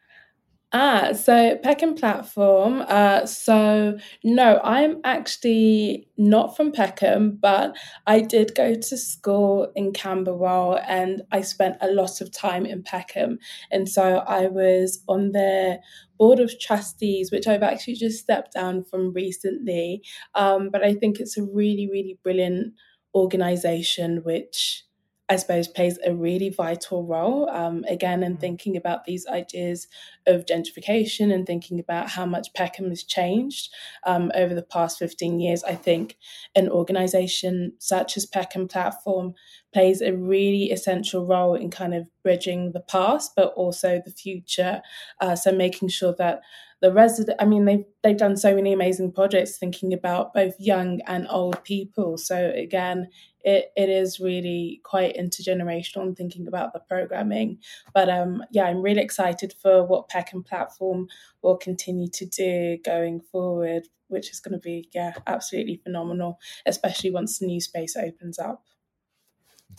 [0.74, 2.82] Ah, so Peckham platform.
[2.88, 9.92] Uh, so no, I'm actually not from Peckham, but I did go to school in
[9.92, 13.38] Camberwell, and I spent a lot of time in Peckham,
[13.70, 15.80] and so I was on their
[16.18, 20.02] board of trustees, which I've actually just stepped down from recently.
[20.34, 22.72] Um, but I think it's a really, really brilliant
[23.14, 24.84] organization, which
[25.32, 27.48] I suppose, plays a really vital role.
[27.48, 28.40] Um, again, in mm.
[28.40, 29.88] thinking about these ideas
[30.26, 33.72] of gentrification and thinking about how much Peckham has changed
[34.04, 36.18] um, over the past 15 years, I think
[36.54, 39.32] an organization such as Peckham Platform
[39.72, 44.82] plays a really essential role in kind of bridging the past, but also the future.
[45.18, 46.42] Uh, so making sure that
[46.82, 51.00] the resident i mean they've they've done so many amazing projects thinking about both young
[51.06, 53.08] and old people so again
[53.44, 57.58] it, it is really quite intergenerational and thinking about the programming.
[57.94, 61.08] But um, yeah, I'm really excited for what Peckham Platform
[61.42, 67.10] will continue to do going forward, which is going to be yeah absolutely phenomenal, especially
[67.10, 68.64] once the new space opens up.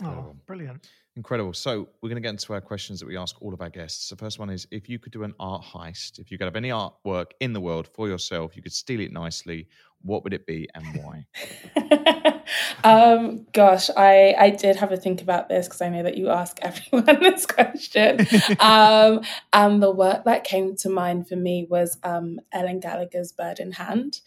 [0.03, 0.89] Oh, brilliant.
[1.15, 1.53] Incredible.
[1.53, 4.09] So we're going to get into our questions that we ask all of our guests.
[4.09, 6.55] The first one is if you could do an art heist, if you could have
[6.55, 9.67] any artwork in the world for yourself, you could steal it nicely,
[10.01, 12.41] what would it be and why?
[12.83, 16.29] um, gosh, I, I did have a think about this because I know that you
[16.29, 18.25] ask everyone this question.
[18.59, 19.21] um,
[19.53, 23.73] and the work that came to mind for me was um, Ellen Gallagher's Bird in
[23.73, 24.21] Hand.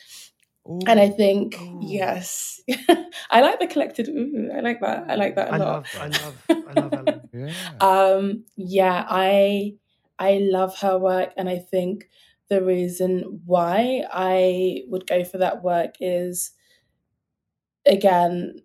[0.68, 0.80] Ooh.
[0.86, 1.80] And I think Ooh.
[1.82, 2.60] yes,
[3.30, 4.08] I like the collected.
[4.08, 5.06] Ooh, I like that.
[5.08, 5.86] I like that a I lot.
[5.94, 6.34] Love, I love,
[6.68, 7.28] I love Ellen.
[7.32, 7.72] yeah.
[7.80, 9.74] Um, yeah, I
[10.18, 12.08] I love her work, and I think
[12.48, 16.52] the reason why I would go for that work is
[17.86, 18.60] again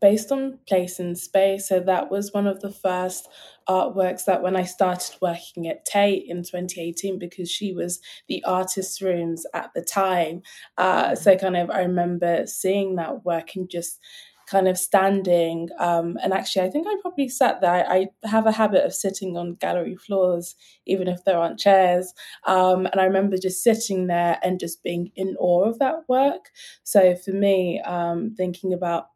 [0.00, 1.68] based on place and space.
[1.68, 3.28] So that was one of the first
[3.68, 9.00] artworks that when I started working at Tate in 2018, because she was the artist's
[9.02, 10.42] rooms at the time.
[10.78, 14.00] Uh, so kind of I remember seeing that work and just
[14.46, 15.68] kind of standing.
[15.78, 17.88] Um, and actually, I think I probably sat there.
[17.88, 20.54] I have a habit of sitting on gallery floors,
[20.86, 22.12] even if there aren't chairs.
[22.46, 26.50] Um, and I remember just sitting there and just being in awe of that work.
[26.84, 29.08] So for me, um, thinking about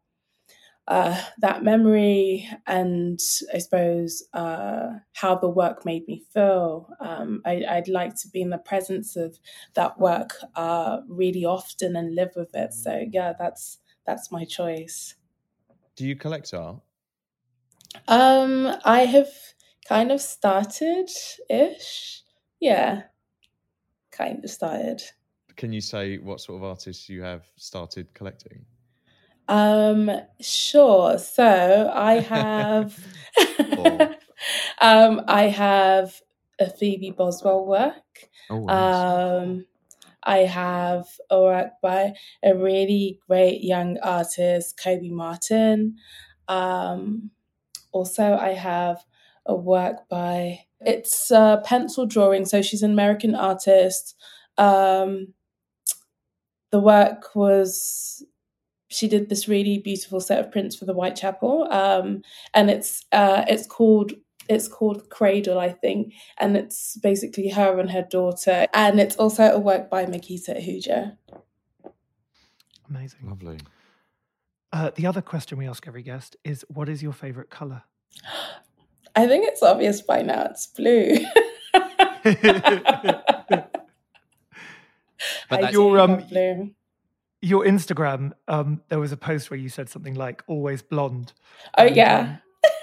[0.91, 3.17] uh, that memory and
[3.53, 6.89] I suppose uh, how the work made me feel.
[6.99, 9.39] Um, I, would like to be in the presence of
[9.75, 12.73] that work uh, really often and live with it.
[12.73, 15.15] So yeah, that's that's my choice.
[15.95, 16.81] Do you collect art?
[18.09, 19.31] Um, I have
[19.87, 21.09] kind of started
[21.49, 22.23] ish.
[22.59, 23.03] Yeah,
[24.11, 25.01] kind of started.
[25.55, 28.65] Can you say what sort of artists you have started collecting?
[29.51, 31.17] Um, sure.
[31.17, 32.97] So I have,
[34.81, 36.21] um, I have
[36.57, 38.29] a Phoebe Boswell work.
[38.49, 38.95] Oh, nice.
[38.95, 39.65] Um,
[40.23, 45.97] I have a work by a really great young artist, Kobe Martin.
[46.47, 47.31] Um,
[47.91, 49.03] also, I have
[49.45, 52.45] a work by it's a pencil drawing.
[52.45, 54.15] So she's an American artist.
[54.57, 55.33] Um,
[56.71, 58.23] the work was
[58.91, 62.21] she did this really beautiful set of prints for the Whitechapel, um,
[62.53, 64.11] and it's uh, it's called
[64.49, 69.43] it's called Cradle, I think, and it's basically her and her daughter, and it's also
[69.43, 71.17] a work by Mequitta Ahuja.
[72.89, 73.59] Amazing, lovely.
[74.73, 77.83] Uh, the other question we ask every guest is, "What is your favorite color?"
[79.15, 80.47] I think it's obvious by now.
[80.51, 81.17] It's blue.
[85.49, 86.71] but your um, blue
[87.41, 91.33] your Instagram, um, there was a post where you said something like "always blonde."
[91.77, 92.37] Oh and, yeah.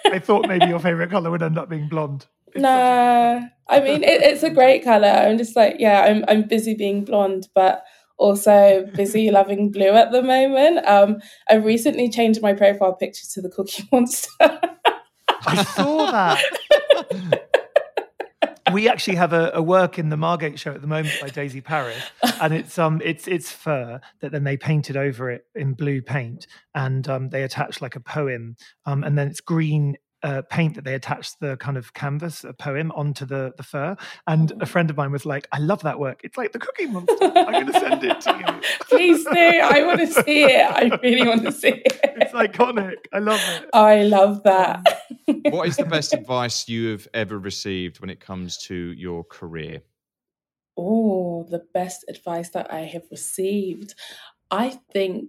[0.07, 2.27] Um, I thought maybe your favorite color would end up being blonde.
[2.55, 5.09] No, nah, I mean it, it's a great color.
[5.09, 7.85] I'm just like, yeah, I'm I'm busy being blonde, but
[8.17, 10.85] also busy loving blue at the moment.
[10.87, 14.29] Um, I recently changed my profile picture to the Cookie Monster.
[15.47, 17.55] I saw that.
[18.73, 21.61] we actually have a, a, work in the Margate show at the moment by Daisy
[21.61, 22.03] Parris,
[22.41, 26.47] and it's um it's it's fur that then they painted over it in blue paint,
[26.75, 28.57] and um they attach like a poem,
[28.87, 32.53] um and then it's green uh, paint that they attached the kind of canvas, a
[32.53, 33.97] poem, onto the the fur.
[34.27, 34.67] And a oh.
[34.67, 36.21] friend of mine was like, "I love that work.
[36.25, 37.17] It's like the Cookie Monster.
[37.21, 38.61] I'm going to send it to you.
[38.89, 39.31] Please do.
[39.31, 40.71] I want to see it.
[40.71, 42.01] I really want to see it.
[42.03, 42.97] It's iconic.
[43.13, 43.69] I love it.
[43.73, 45.03] I love that.
[45.51, 49.83] what is the best advice you have ever received when it comes to your career?
[50.77, 53.95] Oh, the best advice that I have received.
[54.51, 55.29] I think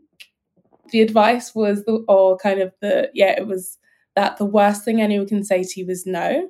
[0.91, 3.77] the advice was the, or kind of the yeah, it was
[4.15, 6.49] that the worst thing anyone can say to you is no.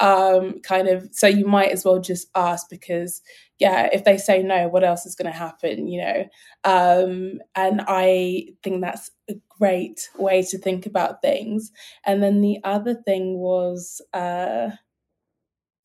[0.00, 3.20] Um, kind of, so you might as well just ask because,
[3.58, 6.24] yeah, if they say no, what else is going to happen, you know?
[6.64, 11.72] Um, and I think that's a great way to think about things.
[12.06, 14.70] And then the other thing was, uh,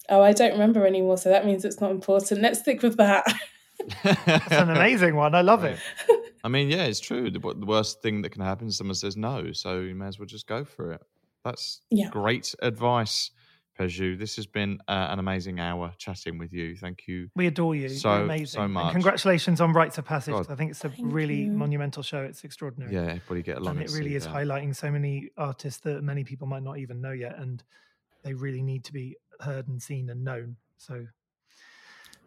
[0.10, 2.42] oh, I don't remember anymore, so that means it's not important.
[2.42, 3.26] Let's stick with that.
[4.04, 5.36] That's an amazing one.
[5.36, 5.80] I love it.
[6.44, 7.32] I mean, yeah, it's true.
[7.32, 10.20] The, the worst thing that can happen is someone says no, so you may as
[10.20, 11.02] well just go for it.
[11.44, 12.10] That's yeah.
[12.10, 13.32] great advice,
[13.80, 14.18] Peju.
[14.18, 16.76] This has been uh, an amazing hour chatting with you.
[16.76, 17.30] Thank you.
[17.36, 17.90] We adore you.
[17.90, 18.62] So You're amazing.
[18.62, 18.84] So much.
[18.86, 20.34] And congratulations on Rites of Passage.
[20.34, 20.48] God.
[20.50, 21.52] I think it's a Thank really you.
[21.52, 22.22] monumental show.
[22.22, 22.94] It's extraordinary.
[22.94, 23.78] Yeah, everybody get along.
[23.78, 24.34] And it really is that.
[24.34, 27.64] highlighting so many artists that many people might not even know yet, and
[28.24, 30.56] they really need to be heard and seen and known.
[30.78, 31.08] So,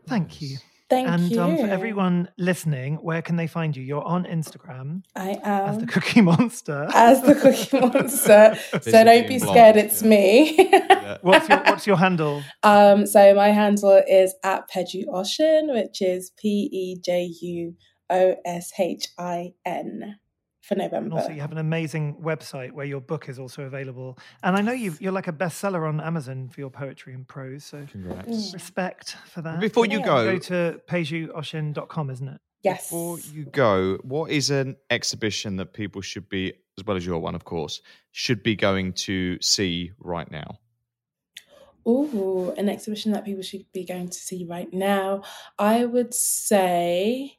[0.07, 0.51] thank yes.
[0.51, 0.59] you.
[0.89, 1.41] Thank and, you.
[1.41, 3.83] And um, for everyone listening, where can they find you?
[3.83, 5.03] You're on Instagram.
[5.17, 5.69] I am.
[5.69, 6.89] As the Cookie Monster.
[6.95, 8.57] As the Cookie Monster.
[8.83, 10.09] so don't be scared, it's yeah.
[10.09, 10.57] me.
[10.71, 11.19] yeah.
[11.23, 12.43] what's, your, what's your handle?
[12.63, 17.75] Um, so my handle is at Peju Oshin, which is P E J U
[18.11, 20.19] O S H I N
[20.67, 20.97] for November.
[21.07, 24.19] And also, you have an amazing website where your book is also available.
[24.43, 27.65] And I know you are like a bestseller on Amazon for your poetry and prose.
[27.65, 28.29] So Congrats.
[28.29, 28.55] Mm.
[28.55, 29.61] respect for that.
[29.61, 30.05] Before you yeah.
[30.05, 32.41] go, go to pejuoshin.com, isn't it?
[32.63, 32.89] Yes.
[32.89, 37.21] Before you go, what is an exhibition that people should be, as well as your
[37.21, 40.59] one, of course, should be going to see right now?
[41.89, 45.23] Oh, an exhibition that people should be going to see right now.
[45.57, 47.36] I would say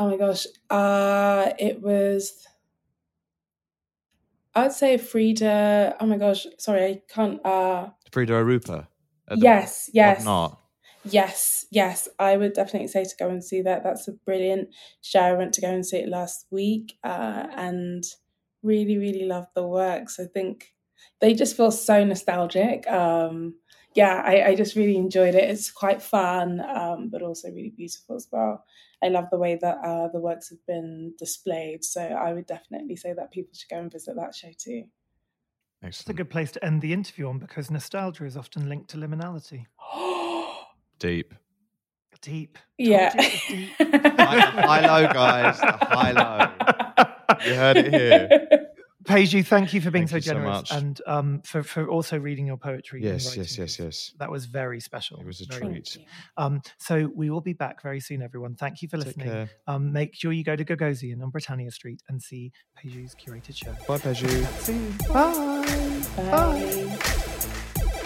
[0.00, 0.46] Oh my gosh.
[0.70, 2.46] Uh it was
[4.54, 5.96] I'd say Frida.
[6.00, 8.88] Oh my gosh, sorry, I can't uh Frida Arupa.
[9.36, 10.24] Yes, yes.
[10.24, 10.58] Not.
[11.04, 12.08] Yes, yes.
[12.18, 13.84] I would definitely say to go and see that.
[13.84, 14.70] That's a brilliant
[15.02, 15.20] show.
[15.20, 18.02] I went to go and see it last week, uh, and
[18.62, 20.18] really, really loved the works.
[20.18, 20.74] I think
[21.20, 22.86] they just feel so nostalgic.
[22.88, 23.54] Um,
[23.94, 25.50] yeah, I, I just really enjoyed it.
[25.50, 28.64] It's quite fun, um, but also really beautiful as well.
[29.02, 31.84] I love the way that uh, the works have been displayed.
[31.84, 34.84] So I would definitely say that people should go and visit that show too.
[35.82, 38.98] It's a good place to end the interview on because nostalgia is often linked to
[38.98, 39.64] liminality.
[40.98, 41.34] Deep.
[42.20, 42.58] Deep.
[42.76, 43.14] Yeah.
[43.48, 43.70] Deep.
[43.78, 45.58] high, high low, guys.
[45.58, 47.46] high low.
[47.46, 48.48] You heard it here.
[49.10, 52.18] Peju, thank you for being Thank so you so generous and um, for, for also
[52.18, 53.02] reading your poetry.
[53.02, 54.12] Yes, writing yes, yes, yes.
[54.18, 55.20] That was very special.
[55.20, 55.98] It was a Very treat.
[56.36, 58.54] Um, so we will be back very soon, everyone.
[58.54, 59.28] Thank you for Take listening.
[59.28, 59.50] care.
[59.66, 63.72] Um, make sure you go to Gagosian on Britannia Street and see Peju's curated show.
[63.86, 64.46] Bye, Peju.
[64.60, 64.96] Soon.
[65.12, 65.60] Bye.
[66.30, 67.26] Bye.